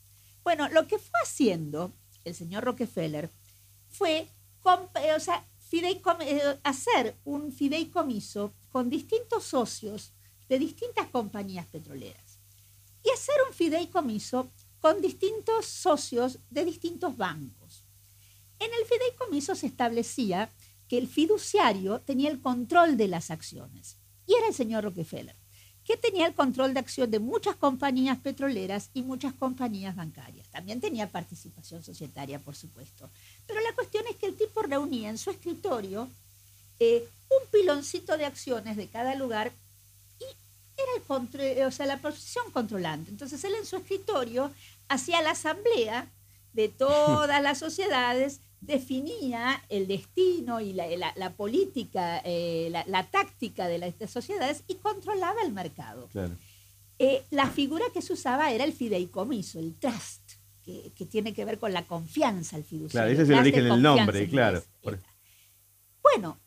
[0.44, 1.92] Bueno, lo que fue haciendo
[2.24, 3.30] el señor Rockefeller
[3.88, 4.26] fue
[4.64, 5.44] o sea,
[6.62, 10.12] hacer un fideicomiso con distintos socios
[10.48, 12.31] de distintas compañías petroleras
[13.04, 14.48] y hacer un fideicomiso
[14.80, 17.84] con distintos socios de distintos bancos.
[18.58, 20.50] En el fideicomiso se establecía
[20.88, 25.36] que el fiduciario tenía el control de las acciones y era el señor Rockefeller,
[25.84, 30.48] que tenía el control de acción de muchas compañías petroleras y muchas compañías bancarias.
[30.48, 33.10] También tenía participación societaria, por supuesto.
[33.46, 36.08] Pero la cuestión es que el tipo reunía en su escritorio
[36.78, 39.52] eh, un piloncito de acciones de cada lugar
[40.76, 43.10] era el contro- o sea, la posición controlante.
[43.10, 44.50] Entonces él en su escritorio
[44.88, 46.10] hacía la asamblea
[46.52, 53.04] de todas las sociedades, definía el destino y la, la- la política, eh, la, la
[53.10, 56.08] táctica de las sociedades y controlaba el mercado.
[56.12, 56.36] Claro.
[56.98, 60.32] Eh, la figura que se usaba era el fideicomiso, el trust,
[60.62, 62.90] que, que tiene que ver con la confianza, el fiduciario.
[63.08, 64.62] Claro, ese es el origen del nombre, claro.
[66.02, 66.38] Bueno,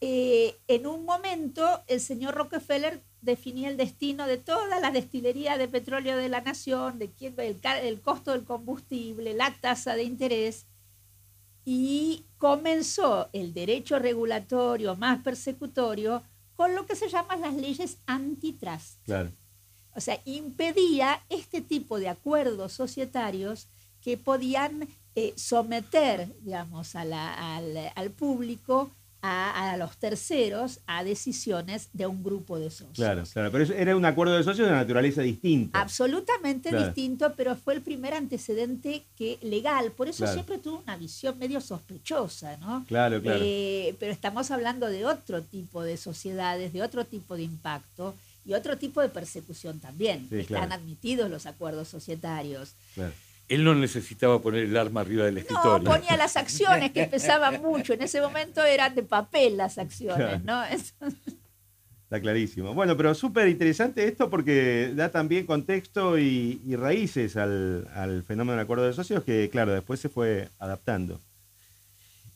[0.00, 5.68] eh, en un momento el señor Rockefeller definía el destino de todas las destilerías de
[5.68, 10.66] petróleo de la nación, de quién, el, el costo del combustible, la tasa de interés,
[11.64, 16.22] y comenzó el derecho regulatorio más persecutorio
[16.56, 18.98] con lo que se llaman las leyes antitrust.
[19.04, 19.30] Claro.
[19.94, 23.68] O sea, impedía este tipo de acuerdos societarios
[24.00, 28.90] que podían eh, someter, digamos, a la- al, al público,
[29.24, 32.96] a, a los terceros, a decisiones de un grupo de socios.
[32.96, 33.52] Claro, claro.
[33.52, 35.80] Pero eso era un acuerdo de socios de naturaleza distinta.
[35.80, 36.86] Absolutamente Claro.
[36.86, 39.92] distinto, pero fue el primer antecedente que legal.
[39.92, 40.32] Por eso Claro.
[40.34, 42.84] siempre tuvo una visión medio sospechosa, ¿no?
[42.88, 43.38] Claro, claro.
[43.42, 48.54] Eh, pero estamos hablando de otro tipo de sociedades, de otro tipo de impacto y
[48.54, 50.26] otro tipo de persecución también.
[50.30, 50.74] Sí, Están claro.
[50.82, 52.74] admitidos los acuerdos societarios.
[52.96, 53.12] claro.
[53.54, 55.84] Él no necesitaba poner el arma arriba del No, escritorio.
[55.90, 57.92] ponía las acciones que pesaban mucho.
[57.92, 60.42] En ese momento eran de papel las acciones.
[60.44, 60.62] ¿no?
[60.64, 62.74] Está clarísimo.
[62.74, 68.52] Bueno, pero súper interesante esto porque da también contexto y, y raíces al, al fenómeno
[68.52, 71.20] del acuerdo de socios que, claro, después se fue adaptando.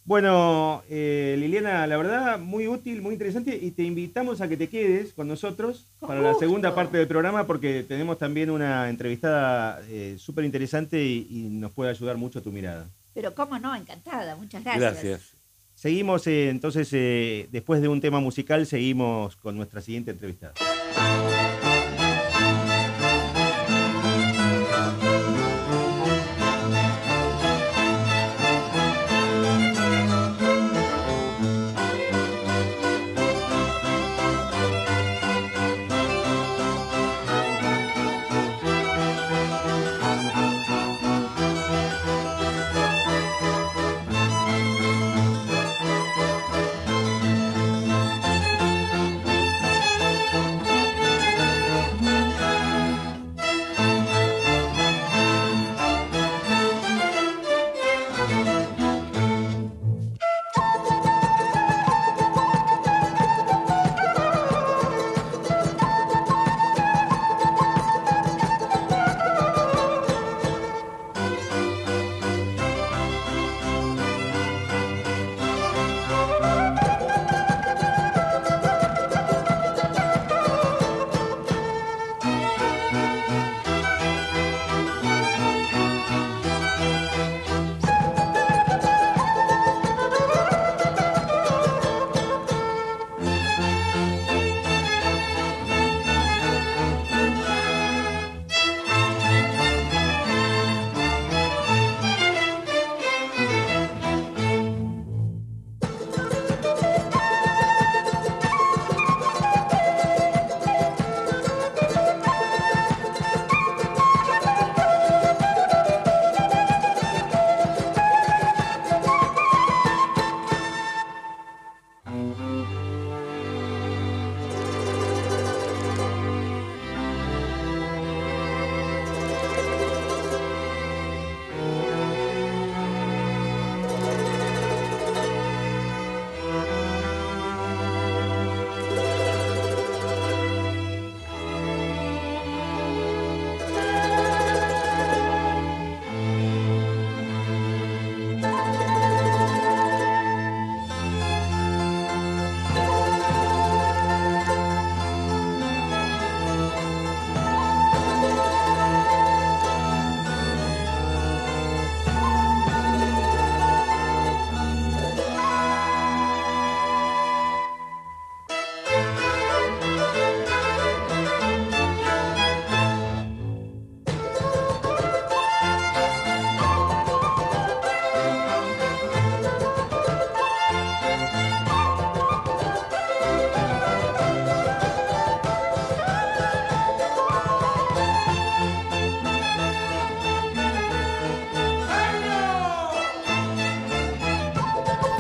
[0.06, 4.68] Bueno, eh, Liliana, la verdad, muy útil, muy interesante y te invitamos a que te
[4.68, 9.82] quedes con nosotros Con para la segunda parte del programa porque tenemos también una entrevistada
[9.88, 12.86] eh, súper interesante y, y nos puede ayudar mucho tu mirada.
[13.14, 14.36] Pero cómo no, encantada.
[14.36, 14.80] Muchas gracias.
[14.80, 15.36] Gracias.
[15.76, 20.54] Seguimos eh, entonces, eh, después de un tema musical, seguimos con nuestra siguiente entrevistada.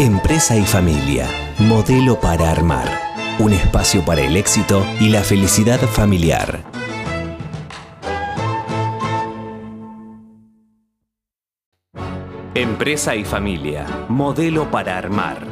[0.06, 1.26] Empresa y familia,
[1.58, 2.86] modelo para armar.
[3.40, 6.62] Un espacio para el éxito y la felicidad familiar.
[12.54, 15.44] Empresa y familia, modelo para armar.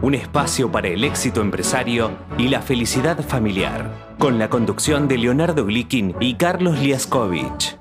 [0.00, 4.14] Un espacio para el éxito empresario y la felicidad familiar.
[4.18, 7.76] Con la conducción de Leonardo Glikin y Carlos Liaskovich.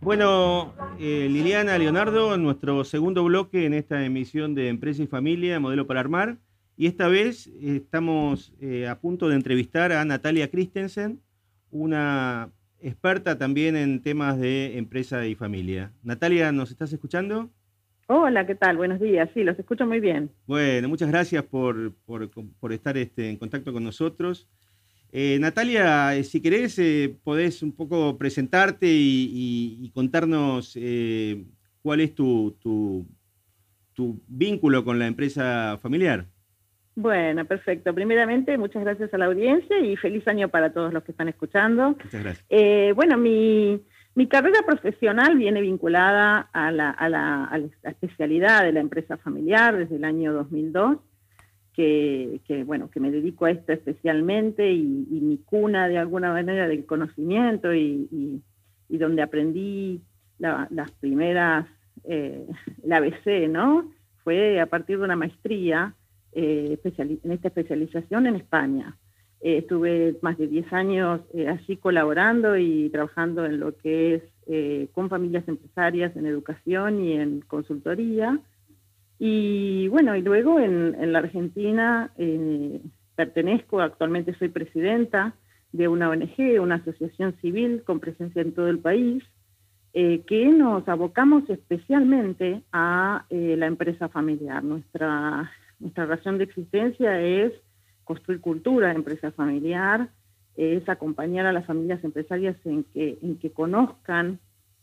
[0.00, 0.72] Bueno,
[1.04, 5.98] eh, Liliana, Leonardo, nuestro segundo bloque en esta emisión de Empresa y Familia, Modelo para
[5.98, 6.38] Armar.
[6.76, 11.20] Y esta vez eh, estamos eh, a punto de entrevistar a Natalia Christensen,
[11.72, 15.90] una experta también en temas de empresa y familia.
[16.04, 17.50] Natalia, ¿nos estás escuchando?
[18.06, 18.76] Hola, ¿qué tal?
[18.76, 19.28] Buenos días.
[19.34, 20.30] Sí, los escucho muy bien.
[20.46, 24.48] Bueno, muchas gracias por, por, estar este, en contacto con nosotros.
[25.14, 30.72] Eh, Natalia, eh, si querés, eh, podés un poco presentarte y, contarnos
[31.82, 33.06] cuál es tu, tu,
[34.26, 36.24] vínculo con la empresa familiar.
[36.94, 37.94] Bueno, perfecto.
[37.94, 41.90] Primeramente, muchas gracias a la audiencia y feliz año para todos los que están escuchando.
[41.90, 42.96] Muchas gracias.
[42.96, 43.82] bueno, mi,
[44.14, 49.96] mi, carrera profesional viene vinculada a la, a la especialidad de la empresa familiar desde
[49.96, 50.98] el año 2002
[51.72, 56.84] que, bueno, que me dedico a esto especialmente y, mi cuna de alguna manera del
[56.84, 58.42] conocimiento y,
[58.88, 60.02] donde aprendí
[60.38, 61.66] las primeras,
[62.04, 62.46] eh,
[62.84, 63.90] la ABC, ¿no?
[64.22, 65.94] Fue a partir de una maestría
[66.32, 68.96] eh, en esta especialización en España.
[69.40, 74.22] Eh, estuve más de 10 años así colaborando y trabajando en lo que es
[74.92, 78.40] con familias empresarias en educación y en consultoría.
[79.24, 82.80] Y bueno, y luego en, la Argentina eh,
[83.14, 85.36] pertenezco, actualmente soy presidenta
[85.70, 89.22] de una ONG, una asociación civil con presencia en todo el país,
[89.92, 94.64] eh, que nos abocamos especialmente a eh, la empresa familiar.
[94.64, 97.52] Nuestra, nuestra razón de existencia es
[98.02, 100.08] construir cultura de empresa familiar,
[100.56, 104.40] es acompañar a las familias empresarias en que, en que conozcan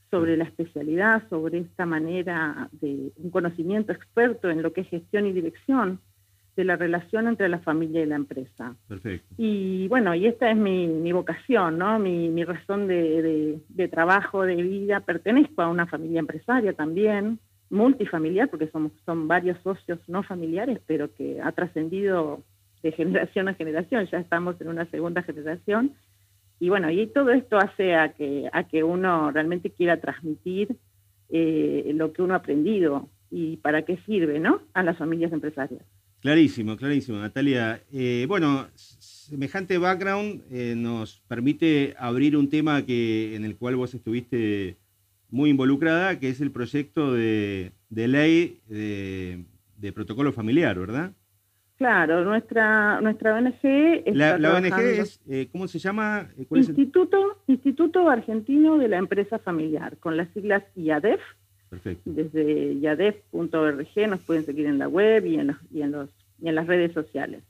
[0.09, 5.25] sobre la especialidad, sobre esta manera de un conocimiento experto en lo que es gestión
[5.25, 5.99] y dirección
[6.55, 8.75] de la relación entre la familia y la empresa.
[8.87, 9.33] Perfecto.
[9.37, 11.99] Y bueno, y esta es mi, vocación, ¿no?
[11.99, 14.99] Mi, razón de, trabajo, de vida.
[14.99, 21.13] Pertenezco a una familia empresaria también, multifamiliar, porque somos, son varios socios no familiares, pero
[21.13, 22.43] que ha trascendido
[22.83, 24.07] de generación a generación.
[24.11, 25.93] Ya estamos en una segunda generación
[26.59, 30.75] y bueno, y todo esto hace a que, a que uno realmente quiera transmitir
[31.29, 34.61] eh, lo que uno ha aprendido y para qué sirve, ¿no?
[34.73, 35.81] A las familias empresarias.
[36.19, 37.81] Clarísimo, clarísimo, Natalia.
[37.93, 43.93] Eh, bueno, semejante background eh, nos permite abrir un tema que, en el cual vos
[43.93, 44.77] estuviste
[45.29, 51.13] muy involucrada, que es el proyecto de, ley de protocolo familiar, ¿verdad?
[51.79, 54.03] Claro, nuestra, nuestra ONG...
[54.13, 56.27] la, ONG es, eh, ¿cómo se llama?
[56.37, 61.21] Eh, Instituto, Instituto Argentino de la Empresa Familiar, con las siglas IADEF.
[61.69, 62.01] Perfecto.
[62.03, 66.09] Desde iadef.org nos pueden seguir en la web y en, los, y en, los,
[66.41, 67.43] y en las redes sociales.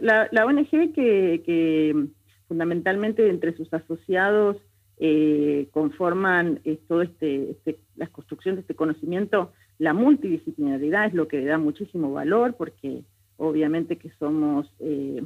[0.00, 2.06] La, la ONG que, que,
[2.46, 4.58] fundamentalmente entre sus asociados
[4.98, 11.38] eh, conforman todo este, este, la construcción de este conocimiento, la multidisciplinaridad es lo que
[11.38, 13.02] le da muchísimo valor porque
[13.38, 15.24] obviamente que somos, eh,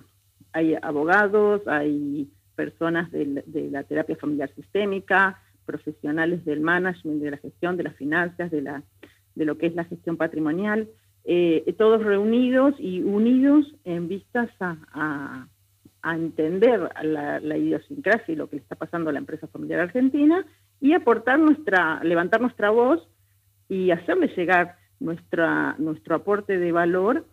[0.52, 7.76] hay abogados, hay personas de, la terapia familiar sistémica, profesionales del management, de la gestión,
[7.76, 8.82] de las finanzas, de, la,
[9.34, 10.88] de lo que es la gestión patrimonial,
[11.24, 15.48] eh, todos reunidos y unidos en vistas a,
[16.04, 20.44] entender la, la, idiosincrasia y lo que le está pasando a la empresa familiar argentina
[20.80, 23.08] y aportar nuestra, levantar nuestra voz
[23.68, 27.24] y hacerle llegar nuestra, nuestro aporte de valor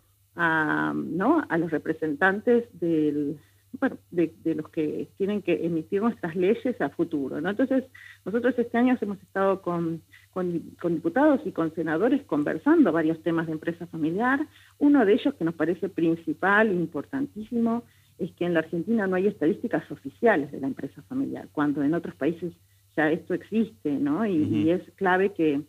[0.42, 1.46] a, ¿no?
[1.50, 3.38] a los representantes del,
[3.78, 7.42] bueno, de, los que tienen que emitir nuestras leyes a futuro.
[7.42, 7.50] ¿no?
[7.50, 7.84] Entonces,
[8.24, 10.64] nosotros este año hemos estado con, con,
[10.94, 14.40] diputados y con senadores conversando varios temas de empresa familiar.
[14.78, 17.84] Uno de ellos que nos parece principal, importantísimo,
[18.18, 21.94] es que en la Argentina no hay estadísticas oficiales de la empresa familiar, cuando en
[21.94, 22.54] otros países
[22.96, 24.26] ya esto existe, ¿no?
[24.26, 25.62] Y, es clave que,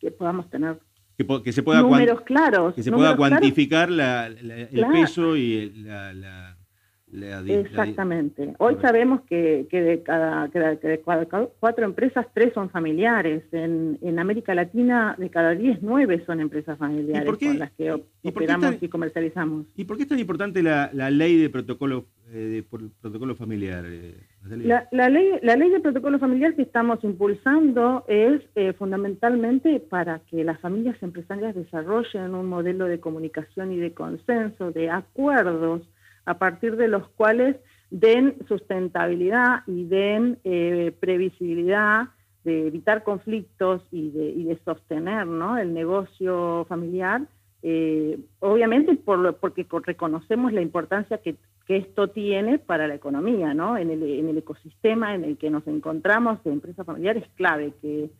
[0.00, 0.78] que podamos tener
[1.16, 6.56] que, se pueda, números claros, que se pueda cuantificar el peso y la, la,
[7.12, 8.54] Exactamente.
[8.58, 10.50] Hoy sabemos que, de cada,
[11.60, 13.44] cuatro empresas, tres son familiares.
[13.52, 17.92] En, en, América Latina, de cada diez, nueve son empresas familiares con las que
[18.24, 19.66] operamos y, comercializamos.
[19.76, 23.84] ¿Y por qué es tan importante la, ley de protocolo, eh, de protocolo familiar?
[23.86, 30.18] Eh, La, ley, la ley de protocolo familiar que estamos impulsando es eh, fundamentalmente para
[30.20, 35.82] que las familias empresarias desarrollen un modelo de comunicación y de consenso, de acuerdos,
[36.24, 37.56] a partir de los cuales
[37.90, 42.08] den sustentabilidad y den eh, previsibilidad
[42.42, 45.26] de evitar conflictos y de, sostener
[45.60, 47.22] el negocio familiar,
[47.62, 51.36] eh, obviamente por porque reconocemos la importancia que,
[51.68, 53.78] esto tiene para la economía, ¿no?
[53.78, 58.10] En el, ecosistema en el que nos encontramos de empresa familiar es clave que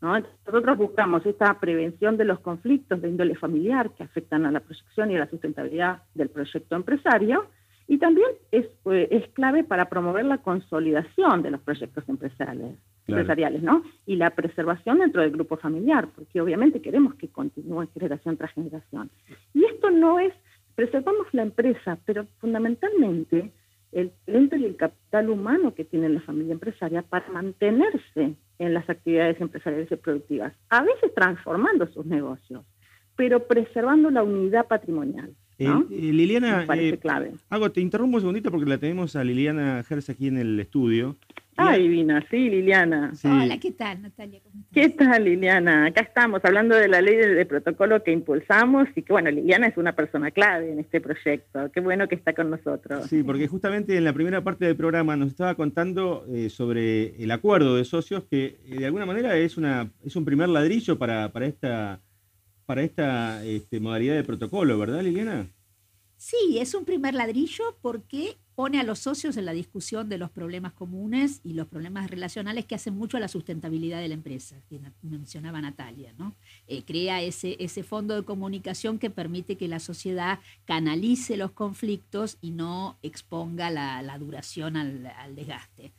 [0.00, 5.10] nosotros buscamos esta prevención de los conflictos de índole familiar que afectan a la proyección
[5.10, 7.46] y a la sustentabilidad del proyecto empresario,
[7.88, 13.62] y también es, eh, es clave para promover la consolidación de los proyectos empresariales, empresariales,
[13.62, 13.82] ¿no?
[14.06, 19.10] Y la preservación dentro del grupo familiar, porque obviamente queremos que continúe generación tras generación.
[19.54, 20.32] Y esto no es,
[20.74, 23.52] preservamos la empresa, pero fundamentalmente
[23.92, 28.88] el talento y el capital humano que tiene la familia empresaria para mantenerse en las
[28.88, 32.64] actividades empresariales y productivas, a veces transformando sus negocios,
[33.16, 35.34] pero preservando la unidad patrimonial.
[35.62, 36.98] Eh, eh, Liliana, eh,
[37.48, 41.16] Hago, te interrumpo un segundito porque la tenemos a Liliana Gers aquí en el estudio.
[41.56, 43.12] Ah, divina, sí, Liliana.
[43.22, 44.40] Hola, ¿qué tal, Natalia?
[44.72, 45.86] ¿Qué tal, Liliana?
[45.86, 49.76] Acá estamos hablando de la ley de, protocolo que impulsamos y que, bueno, Liliana es
[49.76, 51.70] una persona clave en este proyecto.
[51.72, 53.06] Qué bueno que está con nosotros.
[53.06, 57.76] Sí, porque justamente en la primera parte del programa nos estaba contando sobre el acuerdo
[57.76, 62.00] de socios que de alguna manera es, una, es un primer ladrillo para, para esta
[62.66, 65.48] para esta este, modalidad de protocolo, ¿verdad, Liliana?
[66.16, 70.30] Sí, es un primer ladrillo porque pone a los socios en la discusión de los
[70.30, 74.60] problemas comunes y los problemas relacionales que hacen mucho a la sustentabilidad de la empresa,
[74.68, 76.36] que mencionaba Natalia, ¿no?
[76.68, 82.38] Eh, crea ese, ese fondo de comunicación que permite que la sociedad canalice los conflictos
[82.40, 85.92] y no exponga la, duración al, desgaste.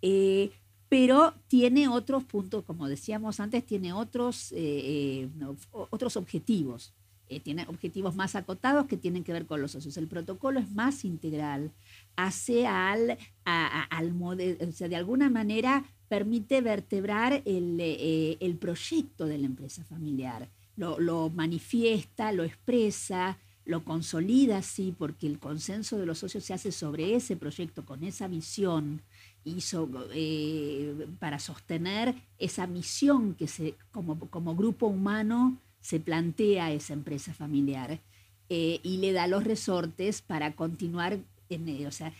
[0.00, 0.50] Eh,
[0.88, 5.28] pero tiene otros puntos, como decíamos antes, tiene otros, eh, eh,
[5.72, 6.94] otros objetivos.
[7.28, 9.96] Eh, tiene objetivos más acotados que tienen que ver con los socios.
[9.96, 11.72] El protocolo es más integral,
[12.14, 19.46] hace al, al modelo, o sea, de alguna manera permite vertebrar el, proyecto de la
[19.46, 20.48] empresa familiar.
[20.76, 26.54] Lo, lo, manifiesta, lo expresa, lo consolida, sí, porque el consenso de los socios se
[26.54, 29.02] hace sobre ese proyecto, con esa visión
[29.46, 36.92] hizo eh, para sostener esa misión que se, como, como, grupo humano se plantea esa
[36.92, 38.00] empresa familiar
[38.48, 41.18] eh, y le da los resortes para continuar,
[41.48, 42.12] en, eh, o sea,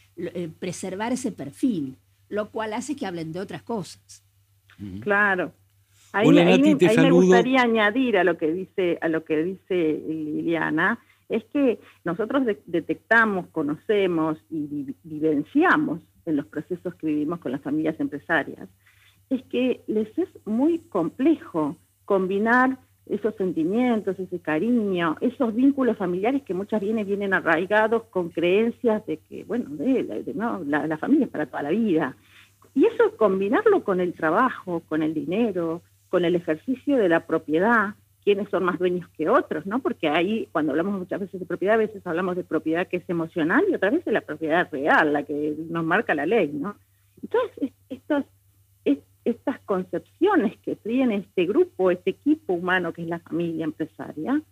[0.61, 1.97] preservar ese perfil,
[2.29, 4.25] lo cual hace que hablen de otras cosas.
[5.01, 5.53] Claro.
[6.13, 10.99] Ahí, me gustaría añadir a lo que dice, a lo que dice Liliana,
[11.29, 17.99] es que nosotros detectamos, conocemos y vivenciamos en los procesos que vivimos con las familias
[18.01, 18.69] empresarias,
[19.31, 26.55] es que les es muy complejo combinar esos sentimientos, ese cariño, esos vínculos familiares que
[26.55, 29.71] muchas veces vienen arraigados con creencias de que, bueno,
[30.65, 32.17] la, la familia es para toda la vida.
[32.75, 37.95] Y eso combinarlo con el trabajo, con el dinero, con el ejercicio de la propiedad,
[38.27, 39.79] quiénes son más dueños que otros, ¿no?
[39.79, 43.09] Porque ahí, cuando hablamos muchas veces de propiedad, a veces hablamos de propiedad que es
[43.09, 46.75] emocional y otras veces la propiedad real, la que nos marca la ley, ¿no?
[47.23, 48.25] Entonces, estas,
[49.25, 54.43] estas concepciones que tiene este grupo, este equipo humano que es la familia empresaria,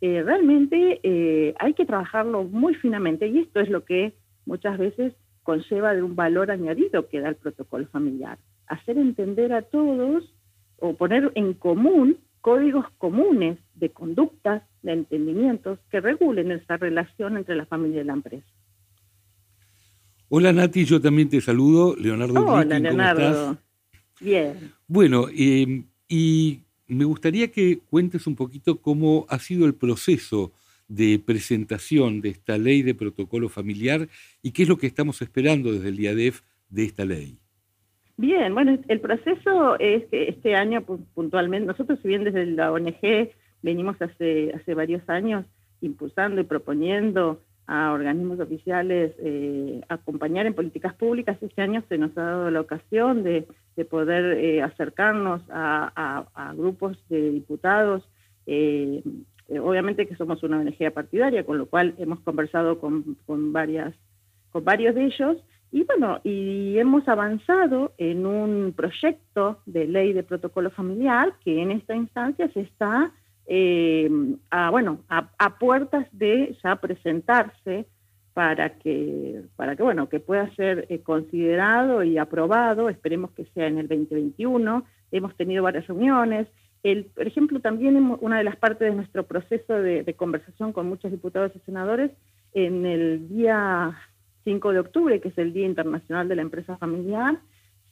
[0.00, 4.14] eh, realmente eh, hay que trabajarlo muy finamente y esto es lo que
[4.46, 5.12] muchas veces
[5.42, 8.38] conlleva de un valor añadido que da el protocolo familiar.
[8.68, 10.32] Hacer entender a todos
[10.78, 17.56] o poner en común códigos comunes de conductas, de entendimientos que regulen esa relación entre
[17.56, 18.46] la familia y la empresa.
[20.28, 21.96] Hola Nati, yo también te saludo.
[21.96, 22.44] Leonardo.
[22.44, 23.56] Hola Leonardo.
[24.20, 24.72] Bien.
[24.86, 30.52] Bueno, em, y me gustaría que cuentes un poquito cómo ha sido el proceso
[30.88, 34.08] de presentación de esta ley de protocolo familiar
[34.42, 37.38] y qué es lo que estamos esperando desde el DIADEF de esta ley.
[38.18, 40.82] Bien, bueno, el proceso es que este año
[41.14, 43.30] puntualmente, nosotros si bien desde la ONG
[43.62, 45.46] venimos hace, hace varios años
[45.80, 52.10] impulsando y proponiendo a organismos oficiales eh, acompañar en políticas públicas, este año se nos
[52.18, 53.46] ha dado la ocasión de,
[53.88, 58.02] poder eh, acercarnos a, grupos de diputados,
[58.46, 59.00] eh,
[59.60, 63.16] obviamente que somos una ONG partidaria, con lo cual hemos conversado con,
[63.52, 63.94] varios
[64.96, 65.36] de ellos,
[65.70, 71.72] y bueno, y hemos avanzado en un proyecto de ley de protocolo familiar que en
[71.72, 73.12] esta instancia se está,
[73.46, 74.10] eh,
[74.50, 77.86] a, bueno, a, puertas de ya presentarse
[78.32, 83.66] para que, para que, bueno, que pueda ser eh, considerado y aprobado, esperemos que sea
[83.66, 84.84] en el 2021.
[85.10, 86.46] Hemos tenido varias reuniones.
[86.82, 91.10] El, por ejemplo, también una de las partes de nuestro proceso de, conversación con muchos
[91.10, 92.10] diputados y senadores,
[92.54, 93.98] en el día
[94.48, 97.38] 5 de octubre, que es el Día Internacional de la Empresa Familiar,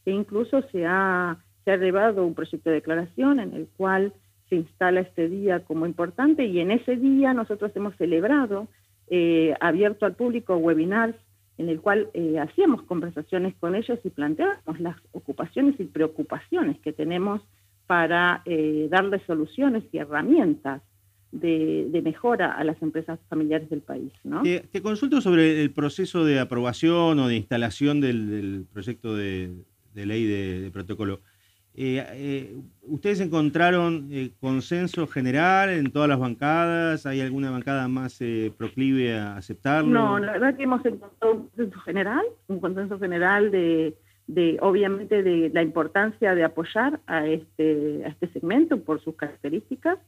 [0.07, 4.15] que incluso se ha, se ha elevado un proyecto de declaración en el cual
[4.49, 8.69] se instala este día como importante y en ese día nosotros hemos celebrado
[9.09, 11.15] eh, abierto al público webinars
[11.59, 16.95] en el cual eh, hacíamos conversaciones con ellos y planteábamos las ocupaciones y preocupaciones que
[16.95, 17.43] tenemos
[17.87, 20.81] para eh, darle soluciones y herramientas
[21.41, 24.13] de, mejora a las empresas familiares del país.
[24.73, 29.55] Te, consulto sobre el proceso de aprobación o de instalación del, proyecto de,
[29.95, 31.21] ley de protocolo.
[31.79, 37.05] Eh, eh, ¿Ustedes encontraron eh, consenso general en todas las bancadas?
[37.05, 38.19] ¿Hay alguna bancada más
[38.57, 39.91] proclive a aceptarlo?
[39.91, 43.95] No, la verdad que hemos encontrado un consenso general, un consenso general de,
[44.63, 49.99] obviamente, de la importancia de apoyar a este, a este segmento por sus características.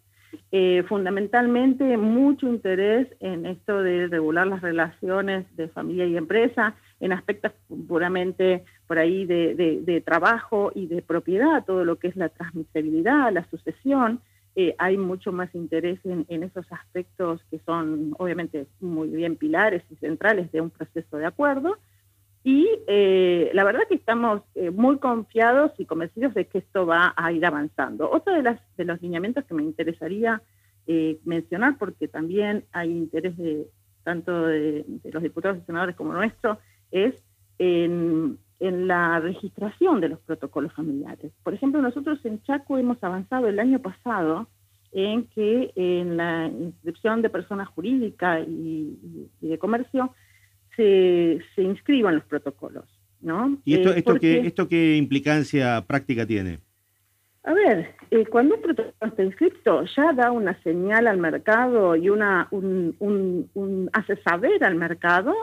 [0.88, 7.52] Fundamentalmente, mucho interés en esto de regular las relaciones de familia y empresa en aspectos
[7.86, 13.48] puramente por ahí de, trabajo y de propiedad, todo lo que es la transmisibilidad, la
[13.50, 14.20] sucesión,
[14.56, 19.96] eh, hay mucho más interés en, esos aspectos que son obviamente muy bien pilares y
[19.96, 21.78] centrales de un proceso de acuerdo.
[22.48, 27.12] Y eh, la verdad que estamos eh, muy confiados y convencidos de que esto va
[27.14, 28.10] a ir avanzando.
[28.10, 30.40] Otro de, las, los lineamientos que me interesaría
[31.24, 33.66] mencionar, porque también hay interés de
[34.02, 36.58] tanto de, los diputados y senadores como nuestro,
[36.90, 37.14] es
[37.58, 41.30] en, la registración de los protocolos familiares.
[41.42, 44.48] Por ejemplo, nosotros en Chaco hemos avanzado el año pasado
[44.92, 50.14] en que en la inscripción de persona jurídica y, de comercio
[50.78, 52.84] se, se, inscriban los protocolos.
[53.20, 53.58] ¿no?
[53.64, 56.60] ¿Y esto, eh, esto, qué, esto qué implicancia práctica tiene?
[57.42, 62.10] A ver, eh, cuando un protocolo está inscrito, ya da una señal al mercado y
[62.10, 65.34] una, un, hace saber al mercado,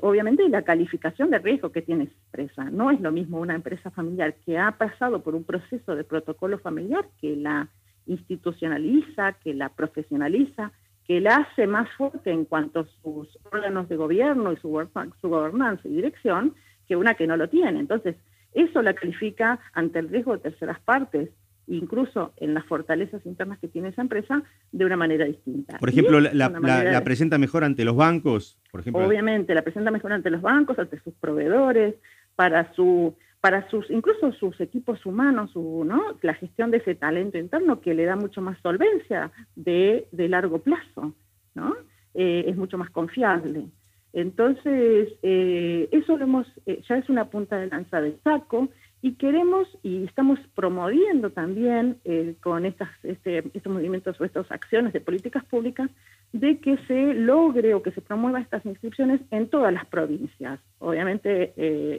[0.00, 2.64] obviamente, la calificación de riesgo que tiene esa empresa.
[2.70, 6.58] No es lo mismo una empresa familiar que ha pasado por un proceso de protocolo
[6.58, 7.68] familiar que la
[8.06, 10.72] institucionaliza, que la profesionaliza,
[11.10, 14.80] que la hace más fuerte en cuanto a sus órganos de gobierno y su,
[15.20, 16.54] su gobernanza y dirección,
[16.86, 17.80] que una que no lo tiene.
[17.80, 18.14] Entonces,
[18.54, 21.30] eso la califica ante el riesgo de terceras partes
[21.66, 24.40] incluso en las fortalezas internas que tiene esa empresa,
[24.70, 25.78] de una manera distinta.
[25.78, 29.04] Por ejemplo, la, presenta mejor ante los bancos, por ejemplo.
[29.04, 31.96] Obviamente, la presenta mejor ante los bancos, ante sus proveedores,
[32.36, 36.18] para su para sus incluso sus equipos humanos, su, ¿no?
[36.22, 41.14] la gestión de ese talento interno que le da mucho más solvencia de, largo plazo,
[41.54, 41.74] ¿no?
[42.14, 43.68] Eh, es mucho más confiable.
[44.12, 48.68] Entonces, eh, eso lo hemos, eh, ya es una punta de lanza del saco
[49.02, 54.92] y queremos y estamos promoviendo también eh, con estas, este, estos movimientos o estas acciones
[54.92, 55.90] de políticas públicas
[56.32, 60.60] de que se logre o que se promueva estas inscripciones en todas las provincias.
[60.78, 61.52] Obviamente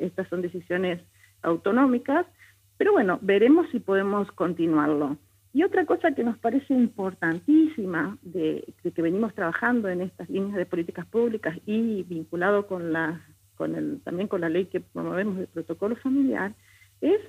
[0.06, 1.02] estas son decisiones
[1.42, 2.26] autonómicas,
[2.78, 5.18] pero bueno, veremos si podemos continuarlo.
[5.54, 10.66] Y otra cosa que nos parece importantísima de, que venimos trabajando en estas líneas de
[10.66, 13.22] políticas públicas y vinculado con la,
[13.56, 16.54] con el, también con la ley que promovemos de protocolo familiar,
[17.02, 17.20] es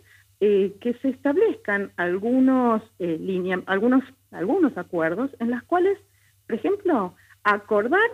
[0.40, 3.18] eh, que se establezcan algunos, eh,
[3.66, 5.98] algunos, algunos acuerdos en los cuales,
[6.46, 8.08] por ejemplo, acordar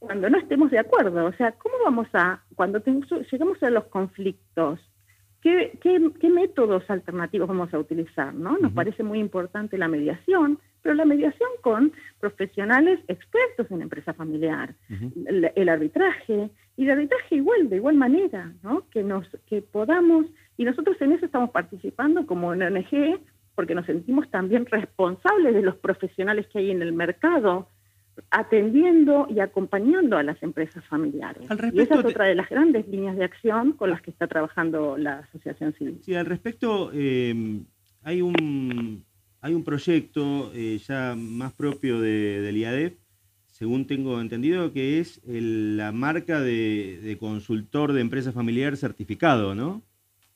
[0.00, 1.24] cuando no estemos de acuerdo.
[1.24, 4.80] O sea, ¿cómo vamos a, cuando llegamos a los conflictos,
[5.80, 8.34] ¿qué, qué, métodos alternativos vamos a utilizar?
[8.34, 8.58] ¿no?
[8.58, 14.74] Nos parece muy importante la mediación, pero la mediación con profesionales expertos en empresa familiar,
[15.26, 18.88] el, arbitraje, y el arbitraje igual, de igual manera, ¿no?
[18.90, 20.26] que, nos, que podamos,
[20.56, 23.20] y nosotros en eso estamos participando como ONG,
[23.54, 27.68] porque nos sentimos también responsables de los profesionales que hay en el mercado,
[28.30, 31.42] atendiendo y acompañando a las empresas familiares.
[31.72, 34.96] y esa es otra de las grandes líneas de acción con las que está trabajando
[34.96, 36.00] la Asociación Civil.
[36.02, 37.62] Sí, al respecto, eh,
[38.02, 39.04] hay un
[39.46, 42.94] hay un proyecto eh, ya más propio de, del IADEF,
[43.46, 49.82] según tengo entendido, que es la marca de, consultor de empresa familiar certificado, ¿no?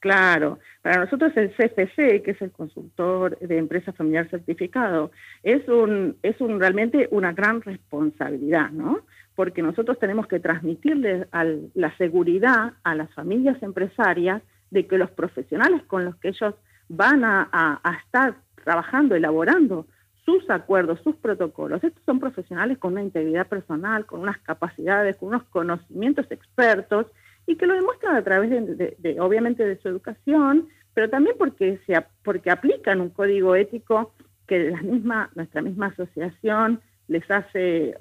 [0.00, 5.10] Claro, para nosotros el CFC, que es el consultor de empresa familiar certificado,
[5.42, 9.00] es un, es un realmente una gran responsabilidad, ¿no?
[9.36, 11.26] Porque nosotros tenemos que transmitirle
[11.74, 16.54] la seguridad a las familias empresarias de que los profesionales con los que ellos
[16.88, 19.86] van a, a estar trabajando, elaborando
[20.24, 21.84] sus acuerdos, sus protocolos.
[21.84, 27.06] Estos son profesionales con una integridad personal, con unas capacidades, con unos conocimientos expertos
[27.50, 31.94] y que lo demuestran a través de, obviamente, de su educación, pero también porque, se,
[32.22, 34.14] porque aplican un código ético
[34.46, 37.96] que la misma, nuestra misma asociación les hace,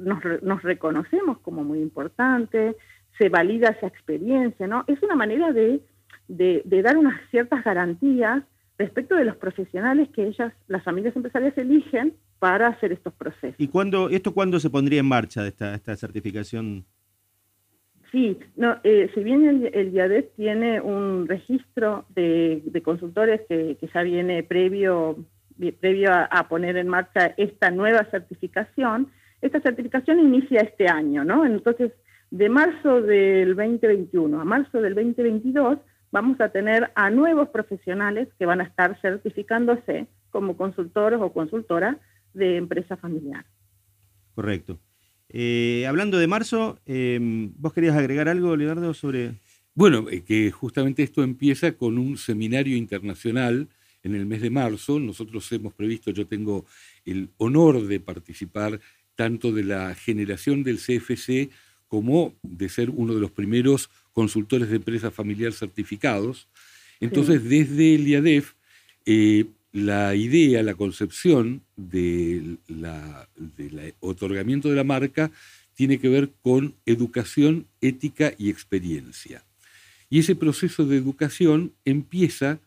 [0.00, 2.76] nos, reconocemos como muy importante,
[3.16, 4.82] se valida esa experiencia, ¿no?
[4.88, 5.80] Es una manera de,
[6.26, 8.42] de dar unas ciertas garantías
[8.76, 13.54] respecto de los profesionales que ellas, las familias empresarias, eligen para hacer estos procesos.
[13.58, 16.84] ¿Y cuándo, esto cuándo se pondría en marcha esta, esta certificación?
[18.10, 24.42] Sí, no, eh, si bien el, el tiene un registro de, consultores que, ya viene
[24.42, 25.16] previo,
[25.80, 31.46] previo a, poner en marcha esta nueva certificación, esta certificación inicia este año, ¿no?
[31.46, 31.92] Entonces,
[32.30, 35.78] de marzo del 2021 a marzo del 2022
[36.12, 41.96] vamos a tener a nuevos profesionales que van a estar certificándose como consultores o consultoras
[42.34, 43.44] de empresa familiar.
[44.34, 44.78] Correcto.
[45.32, 49.34] Eh, hablando de marzo, em, ¿vos querías agregar algo, Leonardo, sobre...?
[49.74, 53.68] Bueno, eh, que justamente esto empieza con un seminario internacional
[54.02, 54.98] en el mes de marzo.
[54.98, 56.66] Nosotros hemos previsto, yo tengo
[57.04, 58.80] el honor de participar
[59.14, 61.50] tanto de la generación del CFC
[61.86, 66.48] como de ser uno de los primeros consultores de empresa familiar certificados.
[67.00, 68.54] Entonces, desde el IADEF,
[69.06, 72.58] eh, la idea, la concepción del
[74.00, 75.30] otorgamiento de la marca
[75.74, 79.44] tiene que ver con educación, ética y experiencia.
[80.10, 82.58] Y ese proceso de educación empieza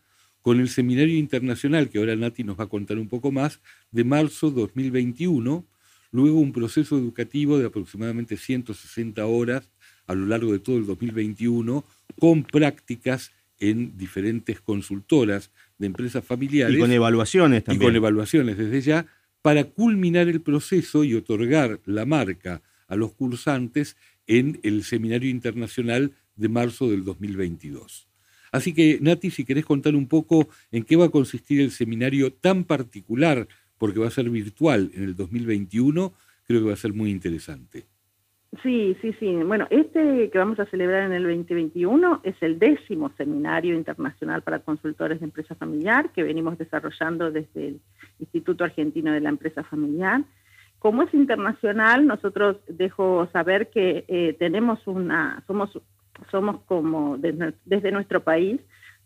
[0.42, 3.60] con el seminario internacional, que ahora Nati nos va a contar un poco más,
[3.92, 5.64] de marzo 2021,
[6.10, 9.68] luego un proceso educativo de aproximadamente 160 horas
[10.06, 11.84] a lo largo de todo el 2021
[12.18, 16.76] con prácticas en diferentes consultoras de empresas familiares.
[16.76, 17.82] Y con evaluaciones también.
[17.82, 19.06] Y con evaluaciones desde ya,
[19.42, 23.96] para culminar el proceso y otorgar la marca a los cursantes
[24.26, 28.08] en el Seminario Internacional de marzo del 2022.
[28.52, 32.32] Así que, Nati, si querés contar un poco en qué va a consistir el seminario
[32.32, 33.48] tan particular,
[33.78, 36.14] porque va a ser virtual en el 2021,
[36.46, 37.86] creo que va a ser muy interesante.
[38.62, 39.34] Sí, sí, sí.
[39.42, 44.58] Bueno, este que vamos a celebrar en el 2021 es el décimo seminario internacional para
[44.58, 47.80] consultores de empresa familiar que venimos desarrollando desde el
[48.20, 50.22] Instituto Argentino de la Empresa Familiar.
[50.78, 55.70] Como es internacional, nosotros dejo saber que eh, tenemos una, somos,
[56.30, 58.60] somos como desde nuestro país,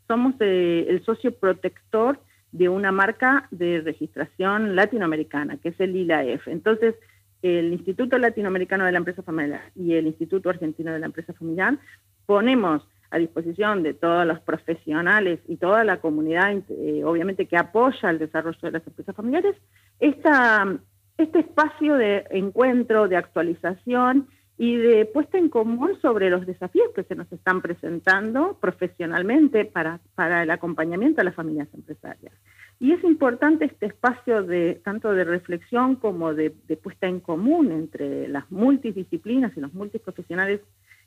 [0.08, 2.18] somos eh, el socio protector
[2.50, 6.48] de una marca de registración latinoamericana, que es el ILAF.
[6.48, 6.96] Entonces,
[7.42, 11.78] el Instituto Latinoamericano de la Empresa Familiar y el Instituto Argentino de la Empresa Familiar,
[12.26, 18.10] ponemos a disposición de todos los profesionales y toda la comunidad, eh, obviamente que apoya
[18.10, 19.56] el desarrollo de las empresas familiares,
[20.00, 24.28] este espacio de encuentro, de actualización
[24.58, 30.00] y de puesta en común sobre los desafíos que se nos están presentando profesionalmente para,
[30.14, 32.34] para el acompañamiento a las familias empresarias.
[32.80, 38.28] Y es importante este espacio de tanto de reflexión como de, puesta en común entre
[38.28, 40.60] las multidisciplinas y los multiprofesionales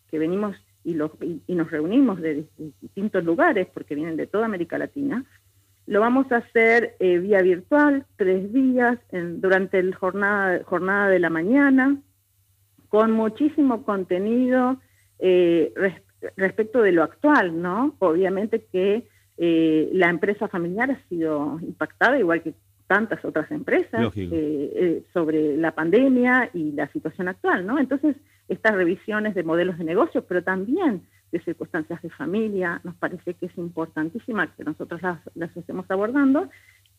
[0.09, 2.45] que venimos y, los, y, nos reunimos de,
[2.81, 5.23] distintos lugares, porque vienen de toda América Latina.
[5.87, 11.29] Lo vamos a hacer eh, vía virtual, tres días, durante la jornada, jornada de la
[11.29, 11.97] mañana,
[12.89, 14.81] con muchísimo contenido
[15.19, 15.73] eh,
[16.35, 17.95] respecto de lo actual, ¿no?
[17.99, 19.07] Obviamente que
[19.37, 22.53] eh, la empresa familiar ha sido impactada, igual que
[22.91, 27.79] tantas otras empresas, eh, eh, sobre la pandemia y la situación actual, ¿no?
[27.79, 28.17] Entonces,
[28.49, 31.01] estas revisiones de modelos de negocio, pero también
[31.31, 36.49] de circunstancias de familia, nos parece que es importantísima que nosotros las, las estemos abordando.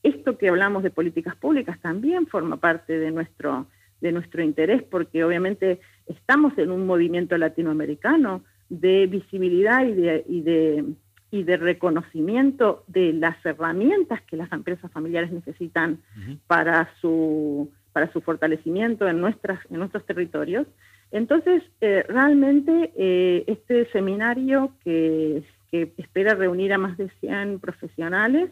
[0.02, 3.66] Esto que hablamos de políticas públicas también forma parte de nuestro,
[4.00, 10.40] de nuestro interés, porque obviamente estamos en un movimiento latinoamericano de visibilidad y de, y
[10.40, 10.84] de
[11.32, 15.98] y de reconocimiento de las herramientas que las empresas familiares necesitan
[16.46, 20.66] para, su, para su fortalecimiento en, nuestras, en nuestros territorios.
[21.10, 28.50] Entonces, eh, realmente eh, este seminario que, espera reunir a más de 100 profesionales,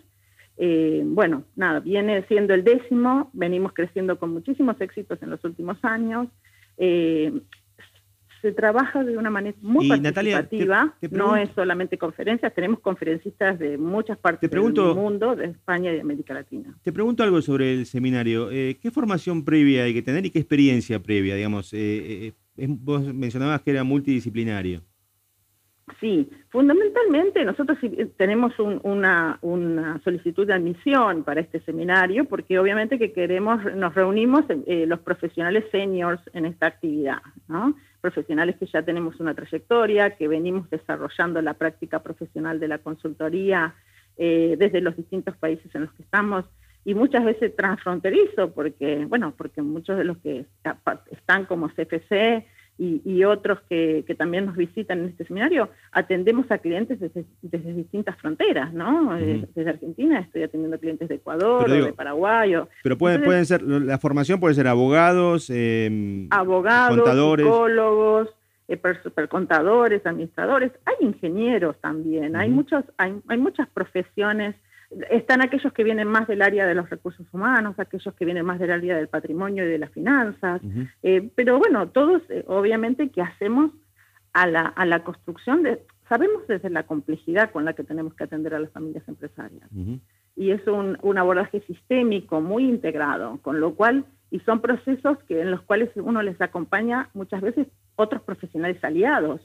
[0.57, 5.77] eh, bueno, nada, viene siendo el décimo, venimos creciendo con muchísimos éxitos en los últimos
[5.85, 6.29] años
[8.41, 14.19] se trabaja de una manera muy participativa, no es solamente conferencias, tenemos conferencistas de muchas
[14.19, 16.77] partes del mundo, de España y de América Latina.
[16.83, 18.51] Te pregunto algo sobre el seminario.
[18.51, 21.35] Eh, ¿Qué formación previa hay que tener y qué experiencia previa?
[21.35, 24.83] Digamos, eh, eh, vos mencionabas que era multidisciplinario.
[25.99, 27.79] Sí, fundamentalmente nosotros
[28.17, 29.39] tenemos una,
[30.05, 35.65] solicitud de admisión para este seminario porque obviamente que queremos, nos reunimos eh, los profesionales
[35.73, 37.19] seniors en esta actividad,
[37.49, 37.75] ¿no?
[38.01, 43.75] profesionales que ya tenemos una trayectoria, que venimos desarrollando la práctica profesional de la consultoría
[44.17, 46.45] eh, desde los distintos países en los que estamos
[46.85, 50.47] y muchas veces transfronterizo porque, bueno, porque muchos de los que
[51.11, 52.47] están como CFC
[52.83, 58.73] y, otros que, también nos visitan en este seminario, atendemos a clientes desde, distintas fronteras,
[58.73, 59.17] ¿no?
[59.19, 62.55] Eh, desde Argentina estoy atendiendo clientes de Ecuador, de Paraguay.
[62.83, 67.45] pero pueden, pueden ser, la formación puede ser abogados, eh, abogados, contadores.
[67.45, 68.29] psicólogos,
[68.69, 68.81] eh,
[69.29, 74.55] contadores, administradores, hay ingenieros también, hay, muchos, hay, hay muchas profesiones
[75.11, 78.59] están aquellos que vienen más del área de los recursos humanos, aquellos que vienen más
[78.59, 80.61] del área del patrimonio y de las finanzas,
[81.03, 83.71] eh, pero bueno, todos eh, obviamente que hacemos
[84.33, 88.25] a la, a la construcción de, sabemos desde la complejidad con la que tenemos que
[88.25, 89.69] atender a las familias empresarias.
[90.37, 95.41] Y es un, un, abordaje sistémico muy integrado, con lo cual, y son procesos que,
[95.41, 97.67] en los cuales uno les acompaña muchas veces
[97.97, 99.41] otros profesionales aliados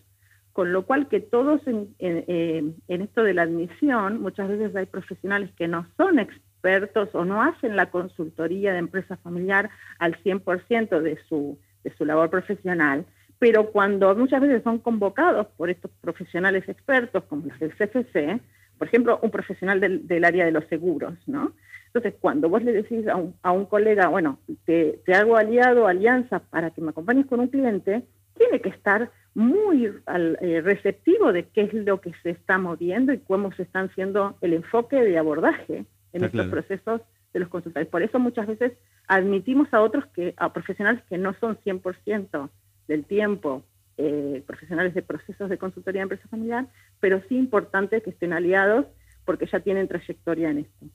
[0.56, 5.51] con lo cual que todos eh, en, esto de la admisión, muchas veces hay profesionales
[5.58, 11.20] que no son expertos o no hacen la consultoría de empresa familiar al 100% de
[11.28, 13.06] su, de su labor profesional,
[13.38, 18.39] pero cuando muchas veces son convocados por estos profesionales expertos, como los del CFC,
[18.78, 21.51] por ejemplo, un profesional del, área de los seguros, ¿no?
[21.88, 25.86] Entonces, cuando vos le decís a un, a un colega, bueno, te, te hago aliado,
[25.86, 28.03] alianza para que me acompañes con un cliente,
[28.38, 33.19] tiene que estar muy eh, receptivo de qué es lo que se está moviendo y
[33.19, 37.01] cómo se están haciendo el enfoque de abordaje en estos procesos
[37.33, 37.89] de los consultores.
[37.89, 38.71] Por eso muchas veces
[39.07, 42.49] admitimos a otros que, a profesionales que no son 100%
[42.88, 43.65] del tiempo
[43.97, 46.67] eh, profesionales de procesos de consultoría de empresa familiar,
[47.01, 48.86] pero sí importante que estén aliados
[49.25, 50.86] porque ya tienen trayectoria en esto.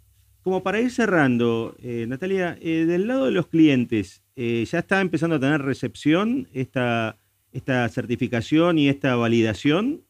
[0.42, 5.40] Como para ir cerrando, eh, Natalia, del lado de los clientes, ¿ya está empezando a
[5.40, 7.18] tener recepción esta
[7.52, 10.02] esta certificación y esta validación?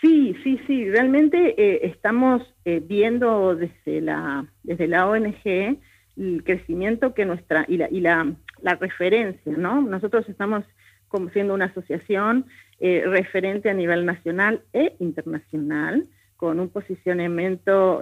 [0.00, 0.88] Sí, sí, sí.
[0.88, 5.78] Realmente eh, estamos eh, viendo desde la, desde la ONG
[6.16, 8.32] el crecimiento que nuestra y la, y la,
[8.62, 9.80] la referencia, ¿no?
[9.82, 10.64] Nosotros estamos
[11.08, 12.46] como siendo una asociación
[12.78, 18.00] eh, referente a nivel nacional e internacional, con un posicionamiento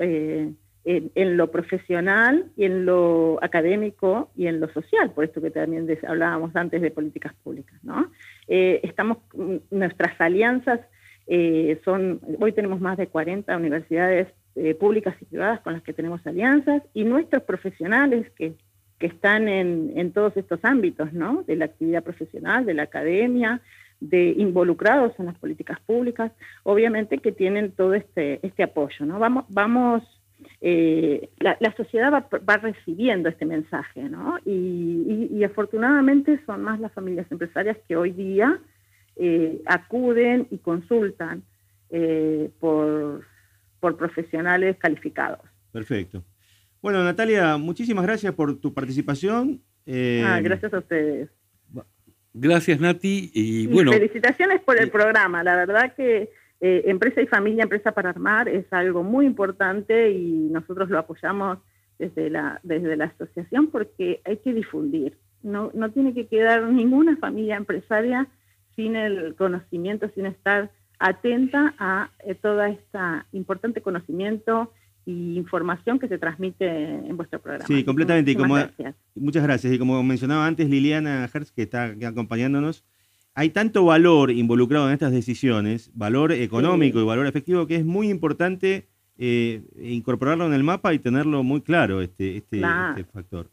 [0.84, 5.86] en, lo profesional y en lo académico y en lo social, por esto que también
[6.06, 7.78] hablábamos antes de políticas públicas.
[7.82, 8.10] ¿no?
[8.46, 9.18] Eh, estamos,
[9.70, 10.80] nuestras alianzas
[11.26, 15.92] eh, son, hoy tenemos más de 40 universidades eh, públicas y privadas con las que
[15.92, 18.54] tenemos alianzas y nuestros profesionales que,
[18.98, 21.44] que están en, en, todos estos ámbitos, ¿no?
[21.46, 23.60] de la actividad profesional, de la academia,
[24.00, 29.04] de involucrados en las políticas públicas, obviamente que tienen todo este, este apoyo.
[29.04, 29.18] ¿no?
[29.18, 30.02] Vamos, vamos
[30.60, 34.38] eh, la, sociedad va, recibiendo este mensaje, ¿no?
[34.44, 38.60] Y, afortunadamente son más las familias empresarias que hoy día
[39.16, 41.42] eh, acuden y consultan
[41.90, 43.24] eh, por,
[43.80, 45.40] por profesionales calificados.
[45.72, 46.22] Perfecto.
[46.82, 49.62] Bueno, Natalia, muchísimas gracias por tu participación.
[49.86, 51.30] Ah, gracias a ustedes.
[52.34, 53.30] Gracias, Nati.
[53.32, 53.92] Y, bueno.
[53.92, 55.42] felicitaciones por el programa.
[55.42, 56.30] La verdad que
[56.60, 61.58] eh, empresa y familia, empresa para armar, es algo muy importante y nosotros lo apoyamos
[61.98, 65.16] desde la, desde la asociación porque hay que difundir.
[65.42, 68.26] No, no tiene que quedar ninguna familia empresaria
[68.74, 72.98] sin el conocimiento, sin estar atenta a eh, todo este
[73.32, 74.72] importante conocimiento
[75.06, 77.66] y información que se transmite en vuestro programa.
[77.66, 78.32] Sí, completamente.
[78.32, 78.56] y como,
[79.14, 79.72] Muchas gracias.
[79.72, 82.84] Y como mencionaba antes Liliana Hertz, que está acompañándonos,
[83.38, 88.10] hay tanto valor involucrado en estas decisiones, valor económico y valor efectivo, que es muy
[88.10, 93.48] importante eh, incorporarlo en el mapa y tenerlo muy claro, este, este, este factor.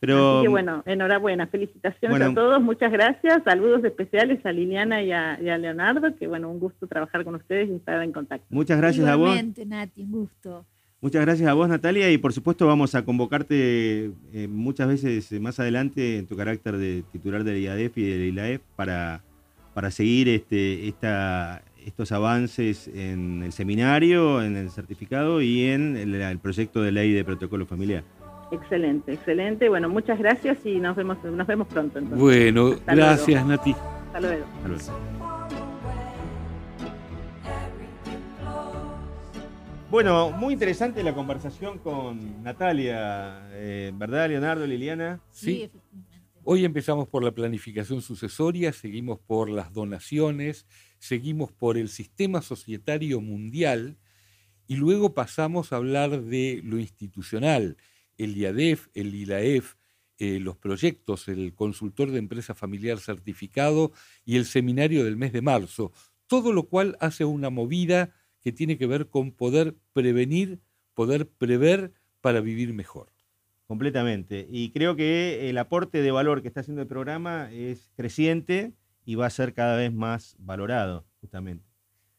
[0.00, 5.12] Pero, Así que bueno, enhorabuena, felicitaciones a todos, muchas gracias, saludos especiales a Liliana y
[5.12, 8.46] a, Leonardo, que bueno, un gusto trabajar con ustedes y estar en contacto.
[8.50, 9.38] Muchas gracias a vos.
[9.64, 10.66] Nati, un gusto.
[11.04, 15.60] Muchas gracias a vos, Natalia, y por supuesto vamos a convocarte eh, muchas veces más
[15.60, 19.20] adelante en tu carácter de titular del IADEF y del ILAEF para,
[19.74, 26.38] para seguir este, esta, estos avances en el seminario, en el certificado y en el,
[26.38, 28.02] proyecto de ley de protocolo familiar.
[28.50, 29.68] Excelente, excelente.
[29.68, 32.00] Bueno, muchas gracias y nos vemos, nos vemos pronto.
[32.00, 33.72] Bueno, gracias, Nati.
[34.06, 34.46] Hasta luego.
[34.56, 35.13] Hasta luego.
[39.94, 45.20] Bueno, muy interesante la conversación con Natalia, eh, ¿verdad, Leonardo, Liliana?
[45.30, 45.70] Sí.
[46.42, 50.66] Hoy empezamos por la planificación sucesoria, seguimos por las donaciones,
[50.98, 53.96] seguimos por el sistema societario mundial
[54.66, 57.76] y luego pasamos a hablar de lo institucional,
[58.18, 59.76] el IADEF, el ILAEF,
[60.18, 63.92] eh, los proyectos, el consultor de empresa familiar certificado
[64.24, 65.92] y el seminario del mes de marzo,
[66.26, 68.12] todo lo cual hace una movida
[68.44, 70.60] que tiene que ver con poder prevenir,
[70.92, 73.10] poder prever para vivir mejor.
[73.66, 74.46] Completamente.
[74.50, 78.74] Y creo que el aporte de valor que está haciendo el programa es creciente
[79.06, 81.64] y va a ser cada vez más valorado, justamente.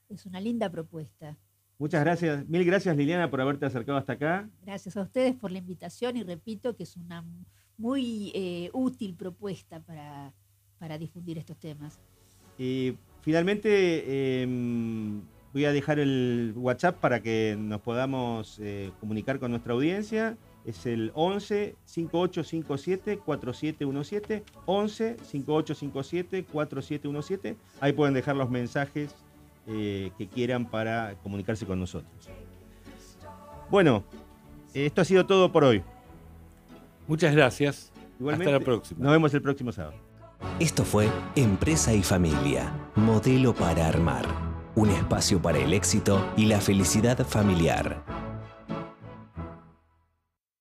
[0.10, 1.38] Es una linda propuesta.
[1.78, 4.50] Muchas gracias, mil gracias Liliana por haberte acercado hasta acá.
[4.64, 7.24] Gracias a ustedes por la invitación y repito que es una
[7.78, 10.34] muy eh, útil propuesta para,
[10.98, 12.00] difundir estos temas.
[12.58, 15.22] Y finalmente em,
[15.56, 20.38] voy a dejar el WhatsApp para que nos podamos eh, comunicar con nuestra audiencia.
[20.66, 27.56] Es el 11 5857 4717 11 5857 4717.
[27.80, 29.16] Ahí pueden dejar los mensajes
[29.68, 32.12] eh, que quieran para comunicarse con nosotros.
[33.70, 34.04] Bueno,
[34.74, 35.82] esto ha sido todo por hoy.
[37.08, 37.94] Muchas gracias.
[38.30, 39.06] Hasta la próxima.
[39.06, 39.96] Nos vemos el próximo sábado.
[40.60, 44.45] Esto fue Empresa y Familia, modelo para armar.
[44.76, 48.25] Un espacio para el éxito y la felicidad familiar